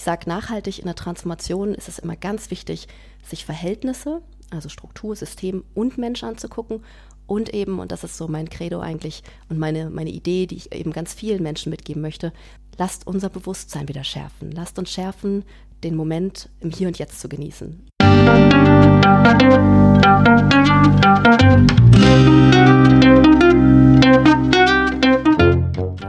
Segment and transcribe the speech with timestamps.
[0.00, 2.88] Ich sage nachhaltig in der Transformation ist es immer ganz wichtig,
[3.22, 6.82] sich Verhältnisse, also Struktur, System und Mensch anzugucken
[7.26, 10.74] und eben, und das ist so mein Credo eigentlich und meine, meine Idee, die ich
[10.74, 12.32] eben ganz vielen Menschen mitgeben möchte,
[12.78, 14.52] lasst unser Bewusstsein wieder schärfen.
[14.52, 15.44] Lasst uns schärfen,
[15.84, 17.86] den Moment im Hier und Jetzt zu genießen.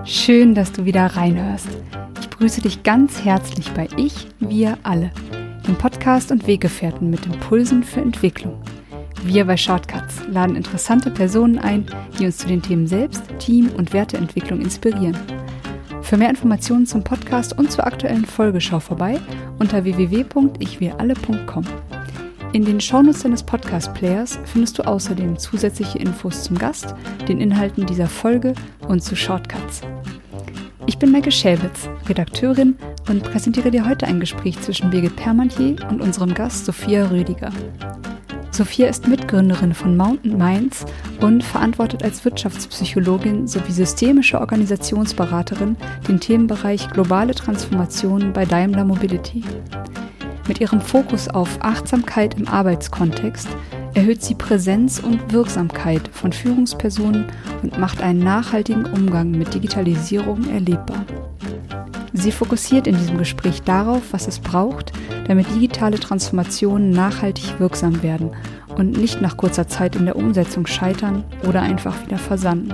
[0.05, 1.67] Schön, dass du wieder reinhörst.
[2.41, 5.11] Ich grüße dich ganz herzlich bei Ich, wir alle,
[5.67, 8.59] dem Podcast und Weggefährten mit Impulsen für Entwicklung.
[9.23, 11.85] Wir bei Shortcuts laden interessante Personen ein,
[12.17, 15.16] die uns zu den Themen Selbst, Team und Werteentwicklung inspirieren.
[16.02, 19.19] Für mehr Informationen zum Podcast und zur aktuellen Folge schau vorbei
[19.59, 21.66] unter www.ichwiralle.com.
[22.53, 26.95] In den Shownotes deines Podcast-Players findest du außerdem zusätzliche Infos zum Gast,
[27.27, 28.55] den Inhalten dieser Folge
[28.88, 29.81] und zu Shortcuts.
[30.91, 32.76] Ich bin Maike Schäbitz, Redakteurin
[33.08, 37.50] und präsentiere dir heute ein Gespräch zwischen Birgit Permantier und unserem Gast Sophia Rödiger.
[38.52, 40.83] Sophia ist Mitgründerin von Mountain Minds
[41.22, 45.78] und verantwortet als Wirtschaftspsychologin sowie systemische Organisationsberaterin
[46.09, 49.45] den Themenbereich globale Transformation bei Daimler Mobility.
[50.50, 53.48] Mit ihrem Fokus auf Achtsamkeit im Arbeitskontext
[53.94, 57.25] erhöht sie Präsenz und Wirksamkeit von Führungspersonen
[57.61, 61.06] und macht einen nachhaltigen Umgang mit Digitalisierung erlebbar.
[62.14, 64.92] Sie fokussiert in diesem Gespräch darauf, was es braucht,
[65.28, 68.31] damit digitale Transformationen nachhaltig wirksam werden
[68.75, 72.73] und nicht nach kurzer Zeit in der Umsetzung scheitern oder einfach wieder versanden.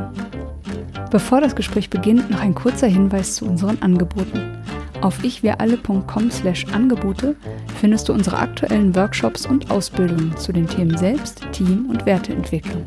[1.12, 4.58] Bevor das Gespräch beginnt, noch ein kurzer Hinweis zu unseren Angeboten.
[5.02, 7.36] Auf ichwiralle.com/angebote
[7.80, 12.86] findest du unsere aktuellen Workshops und Ausbildungen zu den Themen Selbst, Team und Werteentwicklung.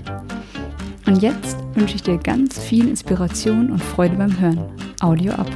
[1.07, 4.65] Und jetzt wünsche ich dir ganz viel Inspiration und Freude beim Hören.
[5.01, 5.49] Audio ab.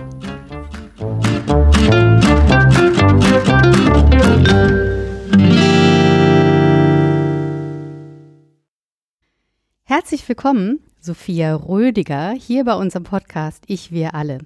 [9.85, 14.39] Herzlich willkommen, Sophia Rödiger, hier bei unserem Podcast Ich Wir Alle.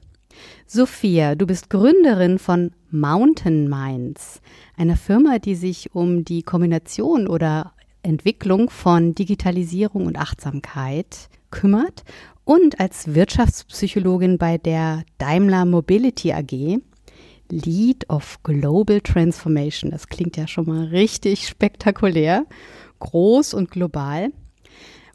[0.66, 4.40] Sophia, du bist Gründerin von Mountain Minds,
[4.76, 7.72] einer Firma, die sich um die Kombination oder
[8.02, 12.04] Entwicklung von Digitalisierung und Achtsamkeit kümmert
[12.44, 16.78] und als Wirtschaftspsychologin bei der Daimler Mobility AG
[17.50, 19.90] Lead of Global Transformation.
[19.90, 22.46] Das klingt ja schon mal richtig spektakulär,
[23.00, 24.32] groß und global.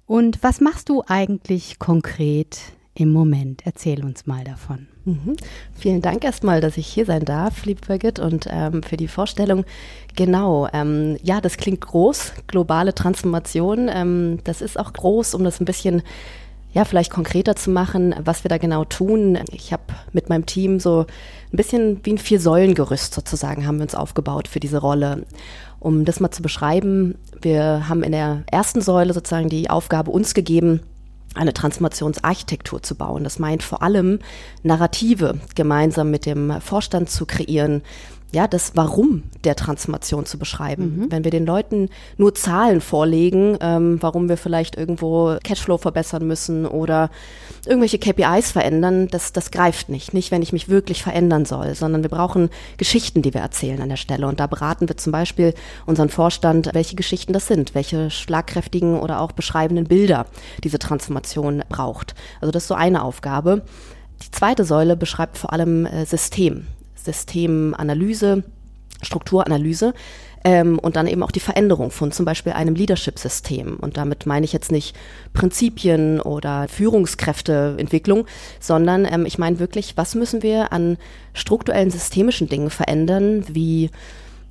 [0.05, 2.59] Und was machst du eigentlich konkret
[2.93, 3.61] im Moment?
[3.65, 4.87] Erzähl uns mal davon.
[5.05, 5.35] Mhm.
[5.75, 9.65] Vielen Dank erstmal, dass ich hier sein darf, liebe Birgit, und ähm, für die Vorstellung.
[10.15, 13.89] Genau, ähm, ja, das klingt groß, globale Transformation.
[13.93, 16.03] Ähm, das ist auch groß, um das ein bisschen
[16.73, 19.39] ja, vielleicht konkreter zu machen, was wir da genau tun.
[19.51, 23.93] Ich habe mit meinem Team so ein bisschen wie ein Vier-Säulen-Gerüst sozusagen haben wir uns
[23.93, 25.25] aufgebaut für diese Rolle.
[25.79, 30.33] Um das mal zu beschreiben, wir haben in der ersten Säule sozusagen die Aufgabe uns
[30.33, 30.79] gegeben,
[31.35, 33.23] eine Transformationsarchitektur zu bauen.
[33.23, 34.19] Das meint vor allem
[34.61, 37.81] Narrative gemeinsam mit dem Vorstand zu kreieren,
[38.33, 40.97] ja, das Warum der Transformation zu beschreiben.
[40.97, 41.11] Mhm.
[41.11, 46.65] Wenn wir den Leuten nur Zahlen vorlegen, ähm, warum wir vielleicht irgendwo Cashflow verbessern müssen
[46.65, 47.11] oder
[47.65, 50.15] irgendwelche KPIs verändern, das, das greift nicht.
[50.15, 53.89] Nicht, wenn ich mich wirklich verändern soll, sondern wir brauchen Geschichten, die wir erzählen an
[53.89, 54.27] der Stelle.
[54.27, 55.53] Und da beraten wir zum Beispiel
[55.85, 60.25] unseren Vorstand, welche Geschichten das sind, welche schlagkräftigen oder auch beschreibenden Bilder
[60.63, 62.15] diese Transformation braucht.
[62.41, 63.61] Also das ist so eine Aufgabe.
[64.23, 66.67] Die zweite Säule beschreibt vor allem äh, System.
[67.03, 68.43] Systemanalyse,
[69.01, 69.93] Strukturanalyse
[70.43, 73.77] ähm, und dann eben auch die Veränderung von zum Beispiel einem Leadership-System.
[73.77, 74.95] Und damit meine ich jetzt nicht
[75.33, 78.25] Prinzipien oder Führungskräfteentwicklung,
[78.59, 80.97] sondern ähm, ich meine wirklich, was müssen wir an
[81.33, 83.89] strukturellen systemischen Dingen verändern, wie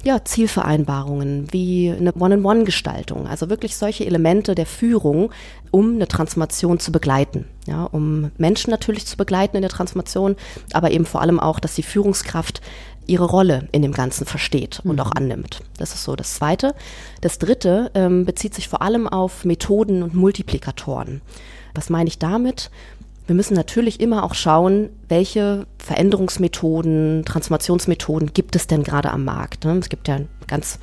[0.05, 5.31] ja, Zielvereinbarungen, wie eine One-on-One-Gestaltung, also wirklich solche Elemente der Führung,
[5.71, 7.47] um eine Transformation zu begleiten.
[7.67, 10.37] Ja, um Menschen natürlich zu begleiten in der Transformation,
[10.73, 12.61] aber eben vor allem auch, dass die Führungskraft
[13.07, 15.01] ihre Rolle in dem Ganzen versteht und mhm.
[15.01, 15.61] auch annimmt.
[15.79, 16.75] Das ist so das Zweite.
[17.21, 21.21] Das Dritte ähm, bezieht sich vor allem auf Methoden und Multiplikatoren.
[21.75, 22.71] Was meine ich damit?
[23.27, 29.65] Wir müssen natürlich immer auch schauen, welche Veränderungsmethoden, Transformationsmethoden gibt es denn gerade am Markt.
[29.65, 29.79] Ne?
[29.79, 30.79] Es gibt ja ganz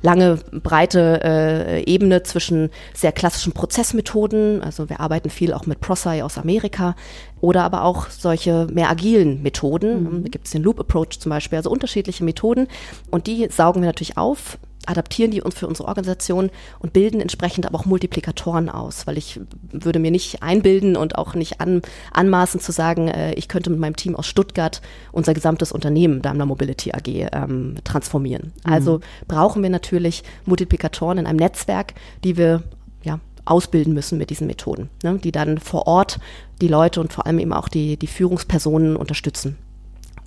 [0.00, 6.22] lange, breite äh, Ebene zwischen sehr klassischen Prozessmethoden, also wir arbeiten viel auch mit Prosci
[6.22, 6.96] aus Amerika,
[7.40, 10.02] oder aber auch solche mehr agilen Methoden.
[10.02, 10.22] Mhm.
[10.24, 12.68] Da gibt es den Loop Approach zum Beispiel, also unterschiedliche Methoden
[13.10, 17.66] und die saugen wir natürlich auf adaptieren die uns für unsere Organisation und bilden entsprechend
[17.66, 19.40] aber auch Multiplikatoren aus, weil ich
[19.70, 21.82] würde mir nicht einbilden und auch nicht an,
[22.12, 24.82] anmaßen zu sagen, äh, ich könnte mit meinem Team aus Stuttgart
[25.12, 28.52] unser gesamtes Unternehmen Daimler Mobility AG ähm, transformieren.
[28.64, 28.72] Mhm.
[28.72, 31.94] Also brauchen wir natürlich Multiplikatoren in einem Netzwerk,
[32.24, 32.62] die wir
[33.02, 36.18] ja, ausbilden müssen mit diesen Methoden, ne, die dann vor Ort
[36.60, 39.56] die Leute und vor allem eben auch die, die Führungspersonen unterstützen.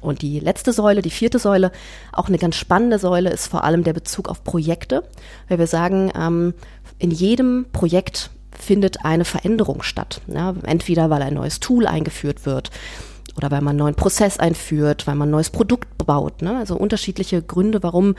[0.05, 1.71] Und die letzte Säule, die vierte Säule,
[2.13, 5.03] auch eine ganz spannende Säule, ist vor allem der Bezug auf Projekte,
[5.49, 6.53] weil wir sagen, ähm,
[6.99, 10.21] in jedem Projekt findet eine Veränderung statt.
[10.27, 12.71] Ja, entweder weil ein neues Tool eingeführt wird
[13.35, 16.41] oder weil man einen neuen Prozess einführt, weil man ein neues Produkt baut.
[16.41, 16.57] Ne?
[16.57, 18.15] Also unterschiedliche Gründe, warum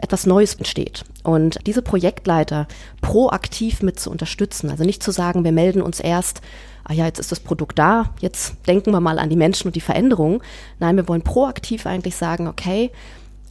[0.00, 1.04] etwas Neues entsteht.
[1.22, 2.66] Und diese Projektleiter
[3.00, 6.40] proaktiv mit zu unterstützen, also nicht zu sagen, wir melden uns erst
[6.88, 9.76] ah ja, jetzt ist das Produkt da, jetzt denken wir mal an die Menschen und
[9.76, 10.42] die Veränderung.
[10.80, 12.90] Nein, wir wollen proaktiv eigentlich sagen, okay,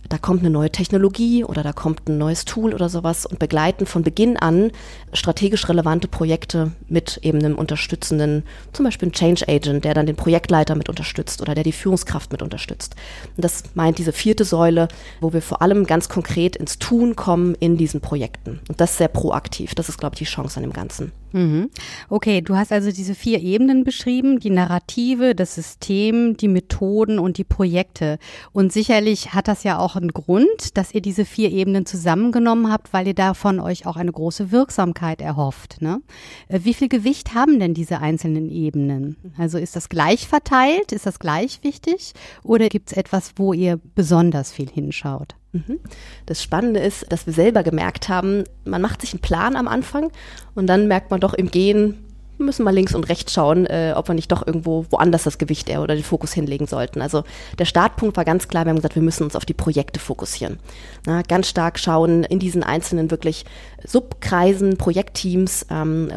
[0.10, 3.86] da kommt eine neue Technologie oder da kommt ein neues Tool oder sowas und begleiten
[3.86, 4.72] von Beginn an
[5.13, 8.44] strategisch relevante Projekte mit eben einem unterstützenden,
[8.74, 12.31] zum Beispiel ein Change Agent, der dann den Projektleiter mit unterstützt oder der die Führungskraft
[12.31, 12.95] mit unterstützt.
[13.36, 14.88] Und das meint diese vierte Säule,
[15.19, 18.60] wo wir vor allem ganz konkret ins Tun kommen in diesen Projekten.
[18.69, 19.75] Und das sehr proaktiv.
[19.75, 21.12] Das ist, glaube ich, die Chance an dem Ganzen.
[21.38, 21.69] Mhm.
[22.10, 27.38] Okay, du hast also diese vier Ebenen beschrieben, die Narrative, das System, die Methoden und
[27.38, 28.18] die Projekte.
[28.54, 32.92] Und sicherlich hat das ja auch einen Grund, dass ihr diese vier Ebenen zusammengenommen habt,
[32.92, 35.80] weil ihr davon euch auch eine große Wirksamkeit erhofft.
[35.80, 36.01] Ne?
[36.48, 39.18] Äh, wie viel Gewicht haben denn diese einzelnen Ebenen?
[39.38, 40.92] Also ist das gleich verteilt?
[40.92, 42.13] Ist das gleich wichtig?
[42.42, 45.37] Oder gibt es etwas, wo ihr besonders viel hinschaut?
[45.51, 45.79] Mhm.
[46.25, 50.11] Das Spannende ist, dass wir selber gemerkt haben, man macht sich einen Plan am Anfang
[50.55, 52.03] und dann merkt man doch im Gehen,
[52.38, 55.39] wir müssen mal links und rechts schauen, äh, ob wir nicht doch irgendwo woanders das
[55.39, 57.01] Gewicht eher oder den Fokus hinlegen sollten.
[57.01, 57.23] Also
[57.57, 60.59] der Startpunkt war ganz klar, wir haben gesagt, wir müssen uns auf die Projekte fokussieren.
[61.05, 63.45] Na, ganz stark schauen in diesen einzelnen wirklich
[63.83, 66.09] Subkreisen, Projektteams, ähm,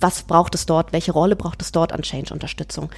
[0.00, 2.88] was braucht es dort, welche Rolle braucht es dort an Change-Unterstützung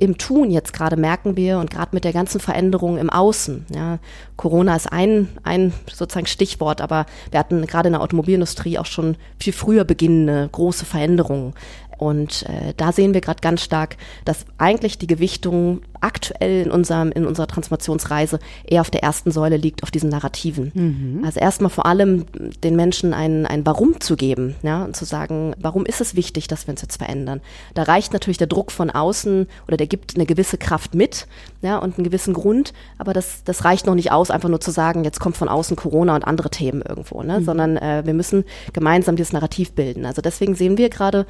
[0.00, 3.66] im Tun jetzt gerade merken wir und gerade mit der ganzen Veränderung im Außen.
[3.72, 3.98] Ja,
[4.36, 9.16] Corona ist ein, ein sozusagen Stichwort, aber wir hatten gerade in der Automobilindustrie auch schon
[9.38, 11.52] viel früher beginnende große Veränderungen.
[12.00, 17.12] Und äh, da sehen wir gerade ganz stark, dass eigentlich die Gewichtung aktuell in, unserem,
[17.12, 20.72] in unserer Transformationsreise eher auf der ersten Säule liegt, auf diesen Narrativen.
[20.72, 21.24] Mhm.
[21.26, 22.24] Also erstmal vor allem
[22.64, 26.48] den Menschen ein, ein Warum zu geben, ja, und zu sagen, warum ist es wichtig,
[26.48, 27.42] dass wir uns jetzt verändern?
[27.74, 31.26] Da reicht natürlich der Druck von außen oder der gibt eine gewisse Kraft mit,
[31.60, 34.70] ja, und einen gewissen Grund, aber das, das reicht noch nicht aus, einfach nur zu
[34.70, 37.44] sagen, jetzt kommt von außen Corona und andere Themen irgendwo, ne, mhm.
[37.44, 40.06] sondern äh, wir müssen gemeinsam dieses Narrativ bilden.
[40.06, 41.26] Also deswegen sehen wir gerade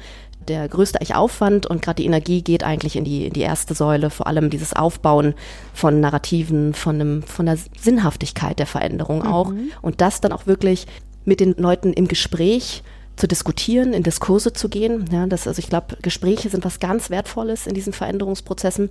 [0.47, 4.09] der größte Aufwand und gerade die Energie geht eigentlich in die, in die erste Säule,
[4.09, 5.33] vor allem dieses Aufbauen
[5.73, 9.27] von Narrativen, von, einem, von der Sinnhaftigkeit der Veränderung mhm.
[9.27, 10.87] auch und das dann auch wirklich
[11.25, 12.83] mit den Leuten im Gespräch
[13.15, 15.05] zu diskutieren, in Diskurse zu gehen.
[15.11, 18.89] Ja, das, also ich glaube, Gespräche sind was ganz Wertvolles in diesen Veränderungsprozessen.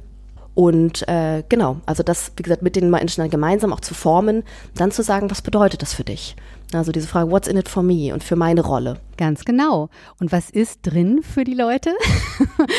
[0.55, 4.43] Und äh, genau, also das, wie gesagt, mit den Menschen dann gemeinsam auch zu formen,
[4.75, 6.37] dann zu sagen, was bedeutet das für dich?
[6.79, 8.99] Also diese Frage, what's in it for me und für meine Rolle?
[9.21, 9.91] Ganz genau.
[10.19, 11.91] Und was ist drin für die Leute,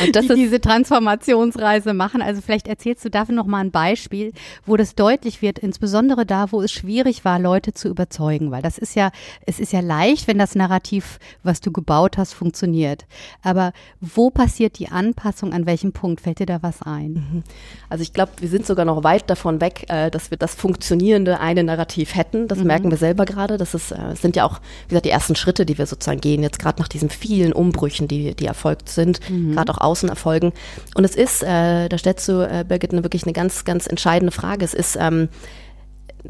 [0.04, 2.20] die diese Transformationsreise machen?
[2.20, 4.32] Also vielleicht erzählst du dafür noch mal ein Beispiel,
[4.66, 8.76] wo das deutlich wird, insbesondere da, wo es schwierig war, Leute zu überzeugen, weil das
[8.76, 9.12] ist ja,
[9.46, 13.06] es ist ja leicht, wenn das Narrativ, was du gebaut hast, funktioniert.
[13.42, 15.52] Aber wo passiert die Anpassung?
[15.52, 17.12] An welchem Punkt fällt dir da was ein?
[17.12, 17.42] Mhm.
[17.88, 21.38] Also ich glaube, wir sind sogar noch weit davon weg, äh, dass wir das funktionierende
[21.38, 22.48] eine Narrativ hätten.
[22.48, 22.66] Das mhm.
[22.66, 23.58] merken wir selber gerade.
[23.58, 26.42] Das ist, äh, sind ja auch, wie gesagt, die ersten Schritte, die wir sozusagen gehen
[26.42, 29.52] jetzt gerade nach diesen vielen Umbrüchen, die, die erfolgt sind, mhm.
[29.52, 30.52] gerade auch Außenerfolgen.
[30.94, 34.32] Und es ist, äh, da stellst du, äh, Birgit, eine, wirklich eine ganz, ganz entscheidende
[34.32, 34.64] Frage.
[34.64, 35.28] Es ist ähm,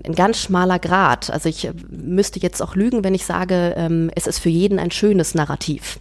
[0.04, 1.30] ein ganz schmaler Grad.
[1.30, 4.78] Also ich äh, müsste jetzt auch lügen, wenn ich sage, ähm, es ist für jeden
[4.78, 5.98] ein schönes Narrativ.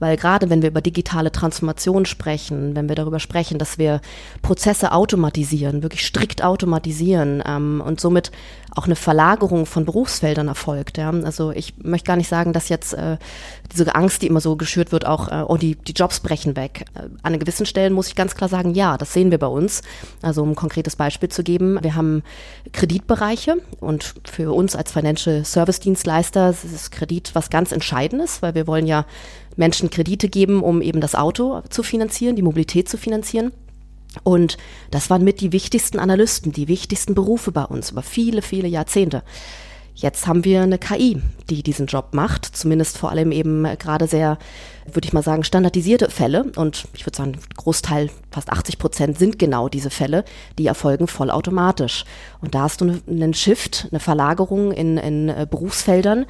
[0.00, 4.00] Weil gerade wenn wir über digitale Transformation sprechen, wenn wir darüber sprechen, dass wir
[4.42, 8.32] Prozesse automatisieren, wirklich strikt automatisieren ähm, und somit
[8.74, 10.98] auch eine Verlagerung von Berufsfeldern erfolgt.
[10.98, 11.10] Ja?
[11.10, 13.18] Also ich möchte gar nicht sagen, dass jetzt äh,
[13.72, 16.84] diese Angst, die immer so geschürt wird, auch, äh, oh, die, die Jobs brechen weg.
[16.94, 19.82] Äh, an gewissen Stellen muss ich ganz klar sagen, ja, das sehen wir bei uns.
[20.22, 22.22] Also um ein konkretes Beispiel zu geben, wir haben
[22.72, 28.66] Kreditbereiche und für uns als Financial Service Dienstleister ist Kredit was ganz Entscheidendes, weil wir
[28.66, 29.04] wollen ja
[29.60, 33.52] Menschen Kredite geben, um eben das Auto zu finanzieren, die Mobilität zu finanzieren.
[34.24, 34.56] Und
[34.90, 39.22] das waren mit die wichtigsten Analysten, die wichtigsten Berufe bei uns über viele, viele Jahrzehnte.
[39.94, 44.38] Jetzt haben wir eine KI, die diesen Job macht, zumindest vor allem eben gerade sehr,
[44.90, 46.50] würde ich mal sagen, standardisierte Fälle.
[46.56, 50.24] Und ich würde sagen, Großteil, fast 80 Prozent sind genau diese Fälle,
[50.58, 52.06] die erfolgen vollautomatisch.
[52.40, 56.24] Und da hast du ne, einen Shift, eine Verlagerung in, in äh, Berufsfeldern,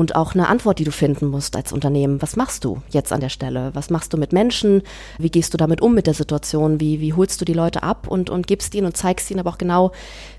[0.00, 2.22] und auch eine Antwort, die du finden musst als Unternehmen.
[2.22, 3.70] Was machst du jetzt an der Stelle?
[3.74, 4.80] Was machst du mit Menschen?
[5.18, 6.80] Wie gehst du damit um mit der Situation?
[6.80, 9.50] Wie, wie holst du die Leute ab und, und gibst ihnen und zeigst ihnen aber
[9.50, 9.92] auch genau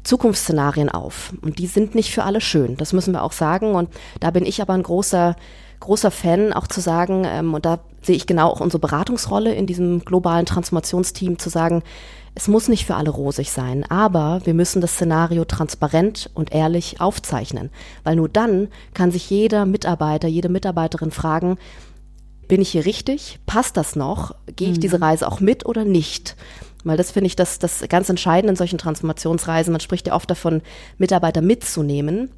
[0.03, 1.33] Zukunftsszenarien auf?
[1.43, 2.75] Und die sind nicht für alle schön.
[2.75, 3.75] Das müssen wir auch sagen.
[3.75, 5.35] Und da bin ich aber ein großer
[5.81, 9.67] großer Fan, auch zu sagen, ähm, und da sehe ich genau auch unsere Beratungsrolle in
[9.67, 11.83] diesem globalen Transformationsteam, zu sagen,
[12.33, 17.01] es muss nicht für alle rosig sein, aber wir müssen das Szenario transparent und ehrlich
[17.01, 17.69] aufzeichnen,
[18.03, 21.57] weil nur dann kann sich jeder Mitarbeiter, jede Mitarbeiterin fragen,
[22.47, 23.39] bin ich hier richtig?
[23.45, 24.35] Passt das noch?
[24.55, 24.81] Gehe ich mhm.
[24.81, 26.35] diese Reise auch mit oder nicht?
[26.83, 29.71] Weil das finde ich das, das ganz Entscheidende in solchen Transformationsreisen.
[29.71, 30.61] Man spricht ja oft davon,
[30.97, 32.31] Mitarbeiter mitzunehmen.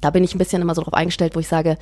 [0.00, 1.76] Da bin ich ein bisschen immer so drauf eingestellt, wo ich sage,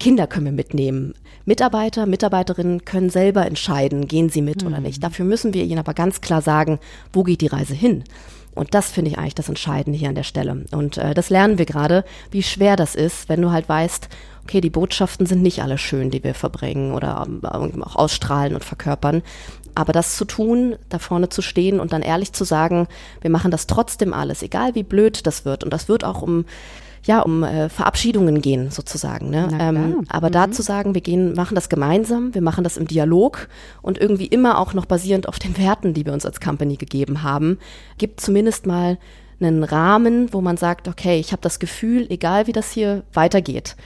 [0.00, 1.14] Kinder können wir mitnehmen.
[1.44, 4.68] Mitarbeiter, Mitarbeiterinnen können selber entscheiden, gehen sie mit mhm.
[4.68, 5.04] oder nicht.
[5.04, 6.80] Dafür müssen wir ihnen aber ganz klar sagen,
[7.12, 8.04] wo geht die Reise hin.
[8.54, 10.64] Und das finde ich eigentlich das Entscheidende hier an der Stelle.
[10.72, 14.08] Und äh, das lernen wir gerade, wie schwer das ist, wenn du halt weißt,
[14.42, 18.64] okay, die Botschaften sind nicht alle schön, die wir verbringen oder ähm, auch ausstrahlen und
[18.64, 19.22] verkörpern.
[19.74, 22.88] Aber das zu tun, da vorne zu stehen und dann ehrlich zu sagen,
[23.20, 25.62] wir machen das trotzdem alles, egal wie blöd das wird.
[25.62, 26.44] Und das wird auch um
[27.04, 29.30] ja, um äh, Verabschiedungen gehen sozusagen.
[29.30, 29.48] Ne?
[29.58, 30.32] Ähm, aber mhm.
[30.32, 33.48] da zu sagen, wir gehen, machen das gemeinsam, wir machen das im Dialog
[33.82, 37.22] und irgendwie immer auch noch basierend auf den Werten, die wir uns als Company gegeben
[37.22, 37.58] haben,
[37.98, 38.98] gibt zumindest mal
[39.40, 43.76] einen Rahmen, wo man sagt, okay, ich habe das Gefühl, egal wie das hier weitergeht,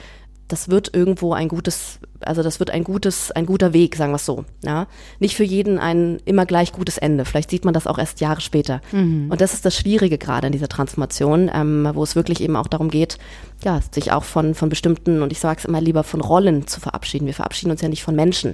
[0.47, 4.17] das wird irgendwo ein gutes, also das wird ein gutes, ein guter Weg, sagen wir
[4.17, 4.45] es so.
[4.63, 4.87] Ja?
[5.19, 7.25] Nicht für jeden ein immer gleich gutes Ende.
[7.25, 8.81] Vielleicht sieht man das auch erst Jahre später.
[8.91, 9.29] Mhm.
[9.31, 12.67] Und das ist das Schwierige gerade in dieser Transformation, ähm, wo es wirklich eben auch
[12.67, 13.17] darum geht,
[13.65, 16.79] ja, sich auch von, von bestimmten, und ich sage es immer lieber, von Rollen zu
[16.79, 17.25] verabschieden.
[17.25, 18.53] Wir verabschieden uns ja nicht von Menschen.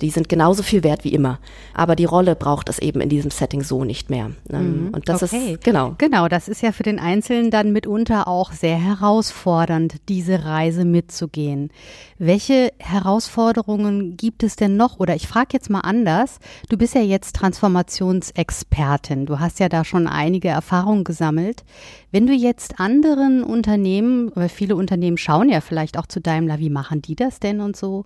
[0.00, 1.38] Die sind genauso viel wert wie immer.
[1.74, 4.32] Aber die Rolle braucht es eben in diesem Setting so nicht mehr.
[4.50, 4.94] Ähm, mhm.
[4.94, 5.54] Und das okay.
[5.54, 5.94] ist, genau.
[5.98, 11.70] Genau, das ist ja für den Einzelnen dann mitunter auch sehr herausfordernd, diese Reise mitzugehen.
[12.18, 14.98] Welche Herausforderungen gibt es denn noch?
[14.98, 16.40] Oder ich frage jetzt mal anders.
[16.68, 19.24] Du bist ja jetzt Transformationsexpertin.
[19.24, 21.64] Du hast ja da schon einige Erfahrungen gesammelt.
[22.10, 26.70] Wenn du jetzt anderen Unternehmen, weil viele Unternehmen schauen ja vielleicht auch zu Daimler, wie
[26.70, 28.04] machen die das denn und so.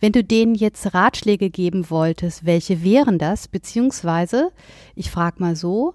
[0.00, 3.48] Wenn du denen jetzt Ratschläge geben wolltest, welche wären das?
[3.48, 4.52] Beziehungsweise,
[4.94, 5.94] ich frage mal so,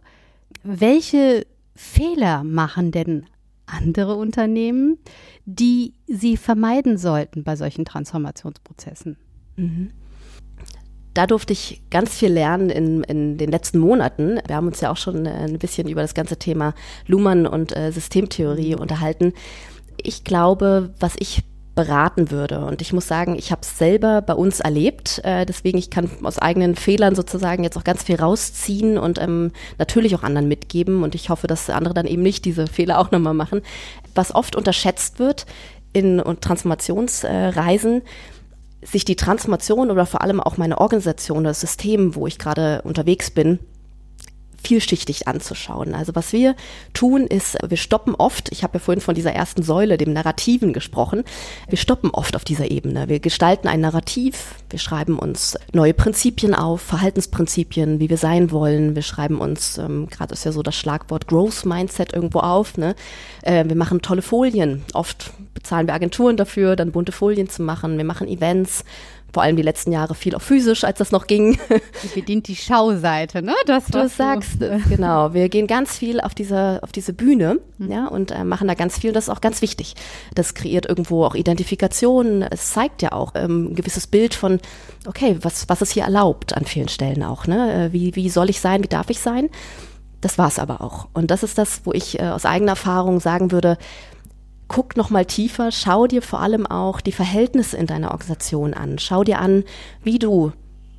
[0.63, 3.25] welche Fehler machen denn
[3.65, 4.99] andere Unternehmen,
[5.45, 9.17] die sie vermeiden sollten bei solchen Transformationsprozessen?
[9.55, 9.91] Mhm.
[11.13, 14.39] Da durfte ich ganz viel lernen in, in den letzten Monaten.
[14.47, 16.73] Wir haben uns ja auch schon äh, ein bisschen über das ganze Thema
[17.05, 18.81] Luhmann und äh, Systemtheorie mhm.
[18.81, 19.33] unterhalten.
[20.01, 21.43] Ich glaube, was ich
[21.75, 22.65] beraten würde.
[22.65, 25.21] Und ich muss sagen, ich habe es selber bei uns erlebt.
[25.23, 29.51] Äh, deswegen, ich kann aus eigenen Fehlern sozusagen jetzt auch ganz viel rausziehen und ähm,
[29.77, 31.03] natürlich auch anderen mitgeben.
[31.03, 33.61] Und ich hoffe, dass andere dann eben nicht diese Fehler auch nochmal machen.
[34.15, 35.45] Was oft unterschätzt wird
[35.93, 38.01] in Transformationsreisen,
[38.83, 43.31] sich die Transformation oder vor allem auch meine Organisation, das System, wo ich gerade unterwegs
[43.31, 43.59] bin,
[44.63, 45.93] vielschichtig anzuschauen.
[45.93, 46.55] Also was wir
[46.93, 50.73] tun, ist, wir stoppen oft, ich habe ja vorhin von dieser ersten Säule, dem Narrativen
[50.73, 51.23] gesprochen,
[51.69, 53.09] wir stoppen oft auf dieser Ebene.
[53.09, 58.95] Wir gestalten ein Narrativ, wir schreiben uns neue Prinzipien auf, Verhaltensprinzipien, wie wir sein wollen.
[58.95, 62.77] Wir schreiben uns, ähm, gerade ist ja so das Schlagwort Growth Mindset irgendwo auf.
[62.77, 62.95] Ne?
[63.41, 64.83] Äh, wir machen tolle Folien.
[64.93, 67.97] Oft bezahlen wir Agenturen dafür, dann bunte Folien zu machen.
[67.97, 68.83] Wir machen Events
[69.33, 71.57] vor allem die letzten Jahre viel auch physisch, als das noch ging.
[72.03, 73.53] Die bedient die Schauseite, ne?
[73.65, 75.33] Das, du sagst es, genau.
[75.33, 77.91] Wir gehen ganz viel auf diese, auf diese Bühne, mhm.
[77.91, 79.13] ja, und äh, machen da ganz viel.
[79.13, 79.95] Das ist auch ganz wichtig.
[80.35, 82.41] Das kreiert irgendwo auch Identifikation.
[82.41, 84.59] Es zeigt ja auch ähm, ein gewisses Bild von,
[85.07, 87.85] okay, was, was ist hier erlaubt an vielen Stellen auch, ne?
[87.85, 88.83] Äh, wie, wie soll ich sein?
[88.83, 89.49] Wie darf ich sein?
[90.21, 91.07] Das war es aber auch.
[91.13, 93.77] Und das ist das, wo ich äh, aus eigener Erfahrung sagen würde,
[94.71, 98.99] guck noch mal tiefer, schau dir vor allem auch die Verhältnisse in deiner Organisation an.
[98.99, 99.65] Schau dir an,
[100.01, 100.53] wie du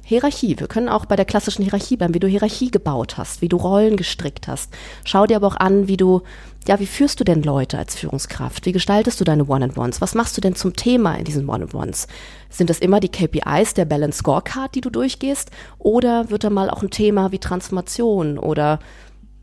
[0.05, 3.49] Hierarchie, wir können auch bei der klassischen Hierarchie bleiben, wie du Hierarchie gebaut hast, wie
[3.49, 4.75] du Rollen gestrickt hast.
[5.05, 6.21] Schau dir aber auch an, wie du,
[6.69, 8.67] ja, wie führst du denn Leute als Führungskraft?
[8.67, 10.03] Wie gestaltest du deine One-and-Ones?
[10.03, 12.09] Was machst du denn zum Thema in diesen One-and-Ones?
[12.51, 15.51] Sind das immer die KPIs der Balance Scorecard, die du durchgehst?
[15.79, 18.81] Oder wird da mal auch ein Thema wie Transformation oder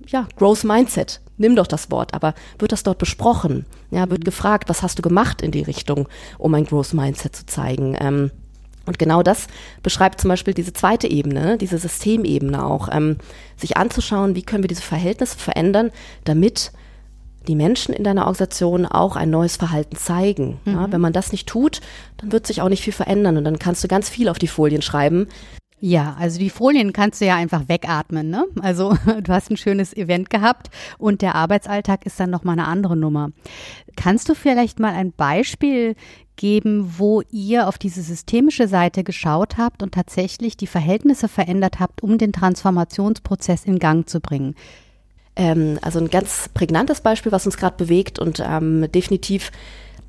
[0.06, 3.66] ja, Growth Mindset, nimm doch das Wort, aber wird das dort besprochen?
[3.90, 7.46] Ja, wird gefragt, was hast du gemacht in die Richtung, um ein Growth Mindset zu
[7.48, 7.98] zeigen?
[8.00, 8.32] Ähm,
[8.86, 9.48] und genau das
[9.84, 13.18] beschreibt zum Beispiel diese zweite Ebene, diese Systemebene auch, ähm,
[13.56, 15.92] sich anzuschauen, wie können wir diese Verhältnisse verändern,
[16.24, 16.72] damit
[17.48, 20.60] die Menschen in deiner Organisation auch ein neues Verhalten zeigen.
[20.66, 20.74] Mhm.
[20.74, 21.82] Ja, wenn man das nicht tut,
[22.18, 24.48] dann wird sich auch nicht viel verändern und dann kannst du ganz viel auf die
[24.48, 25.28] Folien schreiben.
[25.82, 28.46] Ja, also die Folien kannst du ja einfach wegatmen, ne?
[28.62, 32.98] Also du hast ein schönes Event gehabt und der Arbeitsalltag ist dann nochmal eine andere
[32.98, 33.32] Nummer.
[33.96, 35.96] Kannst du vielleicht mal ein Beispiel
[36.36, 42.02] geben, wo ihr auf diese systemische Seite geschaut habt und tatsächlich die Verhältnisse verändert habt,
[42.04, 44.56] um den Transformationsprozess in Gang zu bringen?
[45.36, 49.52] Ähm, also ein ganz prägnantes Beispiel, was uns gerade bewegt und ähm, definitiv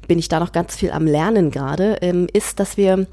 [0.08, 3.06] bin ich da noch ganz viel am Lernen gerade, ähm, ist, dass wir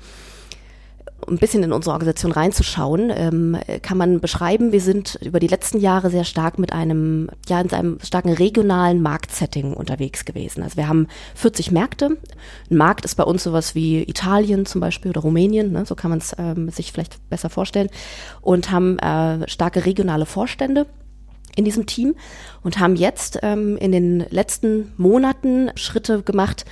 [1.28, 5.80] ein bisschen in unsere Organisation reinzuschauen, ähm, kann man beschreiben, wir sind über die letzten
[5.80, 10.64] Jahre sehr stark mit einem, ja, in einem starken regionalen Marktsetting unterwegs gewesen.
[10.64, 12.18] Also wir haben 40 Märkte.
[12.70, 16.10] Ein Markt ist bei uns sowas wie Italien zum Beispiel oder Rumänien, ne, so kann
[16.10, 17.90] man es ähm, sich vielleicht besser vorstellen,
[18.42, 20.86] und haben äh, starke regionale Vorstände
[21.56, 22.16] in diesem Team
[22.64, 26.66] und haben jetzt ähm, in den letzten Monaten Schritte gemacht,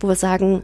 [0.00, 0.62] wo wir sagen,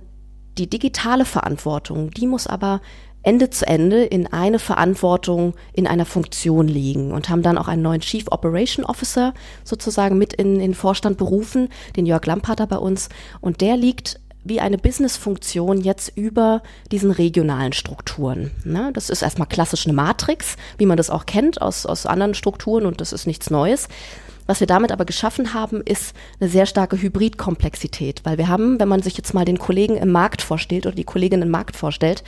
[0.59, 2.81] die digitale Verantwortung, die muss aber
[3.27, 7.83] Ende zu Ende in eine Verantwortung in einer Funktion liegen und haben dann auch einen
[7.83, 13.09] neuen Chief Operation Officer sozusagen mit in den Vorstand berufen, den Jörg Lampater bei uns.
[13.41, 18.53] Und der liegt wie eine Business-Funktion jetzt über diesen regionalen Strukturen.
[18.63, 18.91] Ne?
[18.95, 22.87] Das ist erstmal klassisch eine Matrix, wie man das auch kennt aus, aus anderen Strukturen
[22.87, 23.89] und das ist nichts Neues.
[24.47, 28.87] Was wir damit aber geschaffen haben, ist eine sehr starke Hybridkomplexität, weil wir haben, wenn
[28.87, 32.23] man sich jetzt mal den Kollegen im Markt vorstellt oder die Kollegin im Markt vorstellt,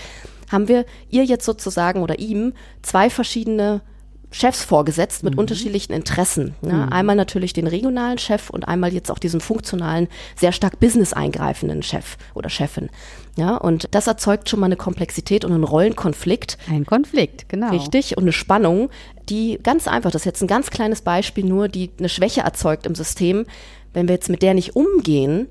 [0.51, 2.53] haben wir ihr jetzt sozusagen oder ihm
[2.83, 3.83] zwei verschiedene
[4.31, 5.41] Chefs vorgesetzt mit mhm.
[5.41, 6.55] unterschiedlichen Interessen.
[6.61, 6.75] Ne?
[6.75, 6.93] Mhm.
[6.93, 11.83] Einmal natürlich den regionalen Chef und einmal jetzt auch diesen funktionalen, sehr stark business eingreifenden
[11.83, 12.91] Chef oder Chefin.
[13.37, 16.59] Ja, und das erzeugt schon mal eine Komplexität und einen Rollenkonflikt.
[16.69, 17.71] Ein Konflikt, genau.
[17.71, 18.91] Richtig, und eine Spannung,
[19.31, 22.87] die ganz einfach, das ist jetzt ein ganz kleines Beispiel nur, die eine Schwäche erzeugt
[22.87, 23.47] im System.
[23.95, 25.49] Wenn wir jetzt mit der nicht umgehen,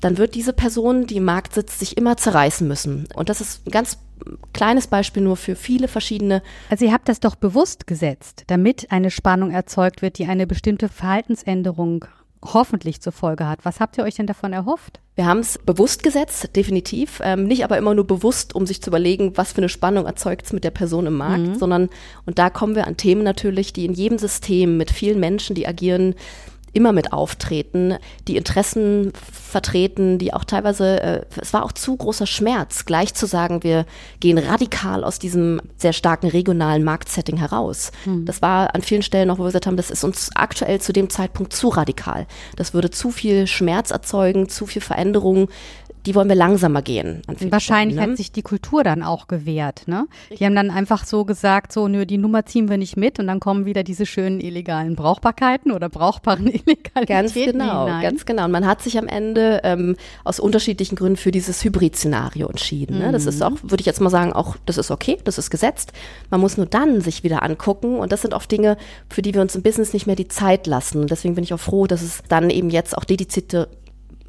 [0.00, 3.06] dann wird diese Person, die im Markt sitzt, sich immer zerreißen müssen.
[3.14, 3.98] Und das ist ein ganz
[4.52, 6.42] kleines Beispiel nur für viele verschiedene.
[6.68, 10.88] Also ihr habt das doch bewusst gesetzt, damit eine Spannung erzeugt wird, die eine bestimmte
[10.88, 12.04] Verhaltensänderung
[12.42, 13.64] hoffentlich zur Folge hat.
[13.64, 15.00] Was habt ihr euch denn davon erhofft?
[15.14, 17.20] Wir haben es bewusst gesetzt, definitiv.
[17.22, 20.46] Ähm, nicht aber immer nur bewusst, um sich zu überlegen, was für eine Spannung erzeugt
[20.46, 21.54] es mit der Person im Markt, mhm.
[21.56, 21.90] sondern,
[22.24, 25.66] und da kommen wir an Themen natürlich, die in jedem System mit vielen Menschen, die
[25.66, 26.14] agieren,
[26.72, 27.96] immer mit auftreten,
[28.28, 33.26] die Interessen vertreten, die auch teilweise, äh, es war auch zu großer Schmerz, gleich zu
[33.26, 33.86] sagen, wir
[34.20, 37.90] gehen radikal aus diesem sehr starken regionalen Marktsetting heraus.
[38.04, 38.24] Mhm.
[38.24, 40.92] Das war an vielen Stellen noch, wo wir gesagt haben, das ist uns aktuell zu
[40.92, 42.26] dem Zeitpunkt zu radikal.
[42.56, 45.48] Das würde zu viel Schmerz erzeugen, zu viel Veränderung
[46.06, 47.22] die wollen wir langsamer gehen.
[47.50, 48.02] Wahrscheinlich ne?
[48.02, 49.86] hat sich die Kultur dann auch gewehrt.
[49.86, 50.06] Ne?
[50.38, 53.26] Die haben dann einfach so gesagt, so, nö, die Nummer ziehen wir nicht mit und
[53.26, 58.02] dann kommen wieder diese schönen illegalen Brauchbarkeiten oder brauchbaren Illegalitäten Ganz genau, hinein.
[58.02, 58.44] ganz genau.
[58.46, 62.98] Und man hat sich am Ende ähm, aus unterschiedlichen Gründen für dieses Hybrid-Szenario entschieden.
[62.98, 63.12] Ne?
[63.12, 63.46] Das ist mhm.
[63.46, 65.92] auch, würde ich jetzt mal sagen, auch, das ist okay, das ist gesetzt.
[66.30, 68.76] Man muss nur dann sich wieder angucken und das sind oft Dinge,
[69.08, 71.00] für die wir uns im Business nicht mehr die Zeit lassen.
[71.02, 73.68] Und deswegen bin ich auch froh, dass es dann eben jetzt auch dedizierte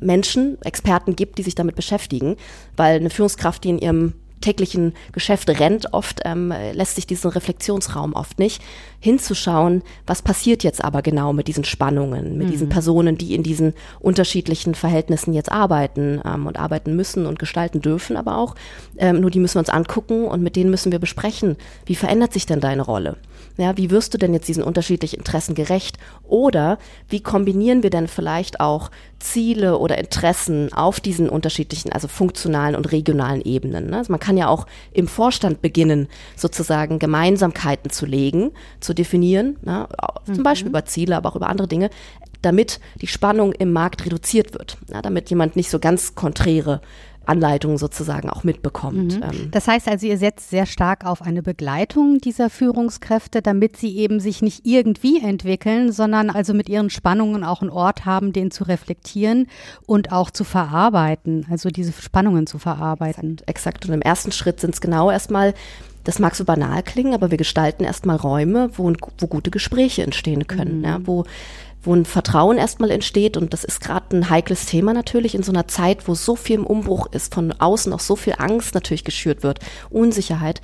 [0.02, 2.36] Menschen, Experten gibt, die sich damit beschäftigen,
[2.76, 8.14] weil eine Führungskraft, die in ihrem täglichen Geschäft rennt, oft ähm, lässt sich diesen Reflexionsraum
[8.14, 8.62] oft nicht,
[9.00, 12.52] hinzuschauen, was passiert jetzt aber genau mit diesen Spannungen, mit mhm.
[12.52, 17.82] diesen Personen, die in diesen unterschiedlichen Verhältnissen jetzt arbeiten ähm, und arbeiten müssen und gestalten
[17.82, 18.56] dürfen, aber auch,
[18.98, 22.34] ähm, nur die müssen wir uns angucken und mit denen müssen wir besprechen, wie verändert
[22.34, 23.18] sich denn deine Rolle?
[23.58, 25.98] Ja, wie wirst du denn jetzt diesen unterschiedlichen Interessen gerecht?
[26.24, 26.78] Oder
[27.10, 32.92] wie kombinieren wir denn vielleicht auch Ziele oder Interessen auf diesen unterschiedlichen, also funktionalen und
[32.92, 33.90] regionalen Ebenen?
[33.90, 33.98] Ne?
[33.98, 39.88] Also man kann ja auch im Vorstand beginnen, sozusagen Gemeinsamkeiten zu legen, zu definieren, ne?
[40.26, 40.44] zum mhm.
[40.44, 41.90] Beispiel über Ziele, aber auch über andere Dinge,
[42.42, 46.82] damit die Spannung im Markt reduziert wird, ja, damit jemand nicht so ganz konträre
[47.32, 49.18] Anleitung sozusagen auch mitbekommt.
[49.18, 49.24] Mhm.
[49.24, 49.52] Ähm.
[49.52, 54.20] Das heißt also, ihr setzt sehr stark auf eine Begleitung dieser Führungskräfte, damit sie eben
[54.20, 58.66] sich nicht irgendwie entwickeln, sondern also mit ihren Spannungen auch einen Ort haben, den zu
[58.66, 59.48] reflektieren
[59.86, 63.38] und auch zu verarbeiten, also diese Spannungen zu verarbeiten.
[63.46, 63.50] Exakt.
[63.50, 63.86] exakt.
[63.88, 65.54] Und im ersten Schritt sind es genau erstmal
[66.04, 70.48] das mag so banal klingen, aber wir gestalten erstmal Räume, wo, wo gute Gespräche entstehen
[70.48, 70.84] können, mhm.
[70.84, 71.26] ja, wo
[71.84, 73.38] wo ein Vertrauen erstmal entsteht.
[73.38, 76.58] Und das ist gerade ein heikles Thema natürlich in so einer Zeit, wo so viel
[76.58, 80.62] im Umbruch ist, von außen auch so viel Angst natürlich geschürt wird, Unsicherheit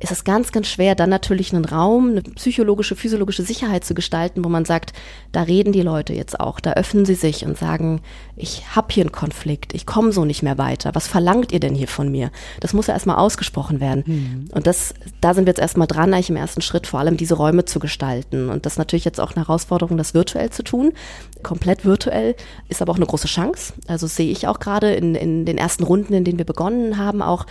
[0.00, 4.42] ist es ganz, ganz schwer, dann natürlich einen Raum, eine psychologische, physiologische Sicherheit zu gestalten,
[4.42, 4.94] wo man sagt,
[5.30, 8.00] da reden die Leute jetzt auch, da öffnen sie sich und sagen,
[8.34, 10.94] ich habe hier einen Konflikt, ich komme so nicht mehr weiter.
[10.94, 12.30] Was verlangt ihr denn hier von mir?
[12.60, 14.04] Das muss ja erstmal ausgesprochen werden.
[14.06, 14.48] Mhm.
[14.52, 17.34] Und das, da sind wir jetzt erstmal dran, eigentlich im ersten Schritt vor allem diese
[17.34, 18.48] Räume zu gestalten.
[18.48, 20.92] Und das ist natürlich jetzt auch eine Herausforderung, das virtuell zu tun.
[21.42, 22.36] Komplett virtuell
[22.70, 23.74] ist aber auch eine große Chance.
[23.86, 27.20] Also sehe ich auch gerade in, in den ersten Runden, in denen wir begonnen haben,
[27.20, 27.44] auch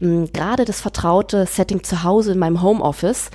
[0.00, 3.30] gerade das vertraute Setting zu Hause in meinem Homeoffice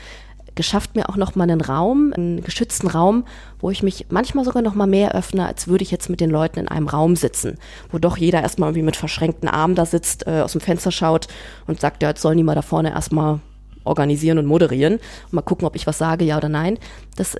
[0.55, 3.25] geschafft mir auch noch mal einen Raum, einen geschützten Raum,
[3.59, 6.29] wo ich mich manchmal sogar noch mal mehr öffne, als würde ich jetzt mit den
[6.29, 7.57] Leuten in einem Raum sitzen,
[7.89, 11.27] wo doch jeder erstmal irgendwie mit verschränkten Armen da sitzt, äh, aus dem Fenster schaut
[11.67, 13.39] und sagt, ja, jetzt sollen die mal da vorne erstmal
[13.83, 16.77] organisieren und moderieren und mal gucken, ob ich was sage, ja oder nein.
[17.15, 17.37] Das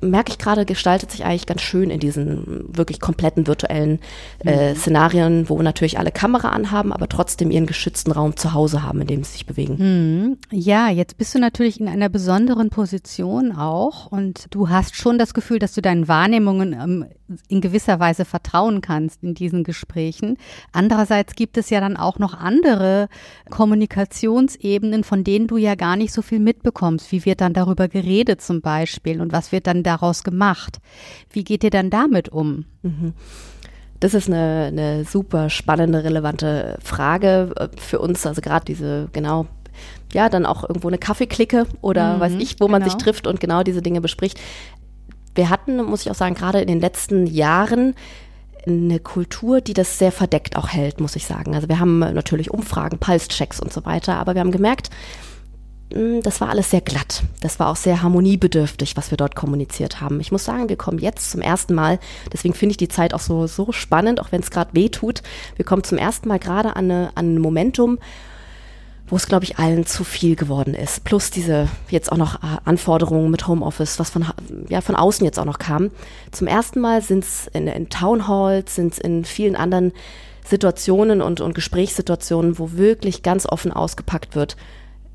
[0.00, 4.00] merke ich gerade, gestaltet sich eigentlich ganz schön in diesen wirklich kompletten virtuellen
[4.44, 4.76] äh, mhm.
[4.76, 9.06] Szenarien, wo natürlich alle Kamera anhaben, aber trotzdem ihren geschützten Raum zu Hause haben, in
[9.06, 9.76] dem sie sich bewegen.
[9.78, 10.38] Mhm.
[10.50, 15.34] Ja, jetzt bist du natürlich in einer besonderen Position auch und du hast schon das
[15.34, 17.06] Gefühl, dass du deinen Wahrnehmungen ähm,
[17.48, 20.36] in gewisser Weise vertrauen kannst in diesen Gesprächen.
[20.72, 23.08] Andererseits gibt es ja dann auch noch andere
[23.50, 27.12] Kommunikationsebenen, von denen du ja gar nicht so viel mitbekommst.
[27.12, 30.78] Wie wird dann darüber geredet zum Beispiel und was wird dann daraus gemacht?
[31.30, 32.64] Wie geht ihr dann damit um?
[32.82, 33.14] Mhm.
[34.00, 38.26] Das ist eine, eine super spannende, relevante Frage äh, für uns.
[38.26, 39.46] Also gerade diese, genau,
[40.12, 43.04] ja, dann auch irgendwo eine Kaffeeklicke oder mhm, weiß ich, wo man sich genau.
[43.04, 44.38] trifft und genau diese Dinge bespricht
[45.34, 47.94] wir hatten, muss ich auch sagen, gerade in den letzten Jahren
[48.66, 51.54] eine Kultur, die das sehr verdeckt auch hält, muss ich sagen.
[51.54, 54.90] Also wir haben natürlich Umfragen, Pulse-Checks und so weiter, aber wir haben gemerkt,
[56.22, 57.22] das war alles sehr glatt.
[57.40, 60.20] Das war auch sehr harmoniebedürftig, was wir dort kommuniziert haben.
[60.20, 61.98] Ich muss sagen, wir kommen jetzt zum ersten Mal,
[62.32, 65.22] deswegen finde ich die Zeit auch so, so spannend, auch wenn es gerade weh tut.
[65.56, 67.98] Wir kommen zum ersten Mal gerade an, an ein Momentum,
[69.08, 71.02] wo es, glaube ich, allen zu viel geworden ist.
[71.02, 74.24] Plus diese jetzt auch noch äh, Anforderungen mit Homeoffice, was von,
[74.68, 75.90] ja, von außen jetzt auch noch kam.
[76.30, 79.92] Zum ersten Mal sind es in, in Town Halls, sind es in vielen anderen
[80.44, 84.56] Situationen und, und Gesprächssituationen, wo wirklich ganz offen ausgepackt wird,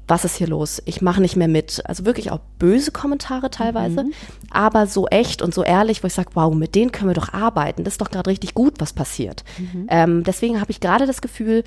[0.07, 0.81] was ist hier los?
[0.85, 1.81] Ich mache nicht mehr mit.
[1.85, 4.13] Also wirklich auch böse Kommentare teilweise, mhm.
[4.51, 7.33] aber so echt und so ehrlich, wo ich sage, wow, mit denen können wir doch
[7.33, 7.83] arbeiten.
[7.83, 9.43] Das ist doch gerade richtig gut, was passiert.
[9.57, 9.87] Mhm.
[9.89, 11.63] Ähm, deswegen habe ich gerade das Gefühl,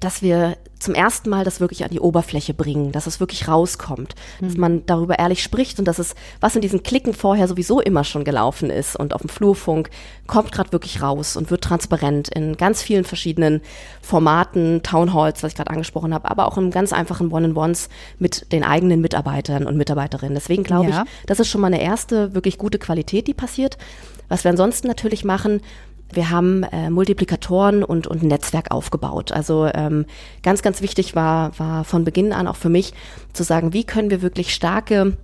[0.00, 4.14] dass wir zum ersten Mal das wirklich an die Oberfläche bringen, dass es wirklich rauskommt,
[4.40, 4.46] mhm.
[4.46, 8.04] dass man darüber ehrlich spricht und dass es, was in diesen Klicken vorher sowieso immer
[8.04, 9.90] schon gelaufen ist und auf dem Flurfunk,
[10.26, 13.60] kommt gerade wirklich raus und wird transparent in ganz vielen verschiedenen
[14.02, 18.62] Formaten, Townhalls, was ich gerade angesprochen habe, aber auch in ganz einfachen One-on-Ones mit den
[18.62, 20.34] eigenen Mitarbeitern und Mitarbeiterinnen.
[20.34, 21.02] Deswegen glaube ja.
[21.02, 23.78] ich, das ist schon mal eine erste wirklich gute Qualität, die passiert.
[24.28, 25.62] Was wir ansonsten natürlich machen,
[26.12, 29.32] wir haben äh, Multiplikatoren und, und ein Netzwerk aufgebaut.
[29.32, 30.06] Also ähm,
[30.42, 32.94] ganz, ganz wichtig war, war von Beginn an auch für mich
[33.32, 35.16] zu sagen, wie können wir wirklich starke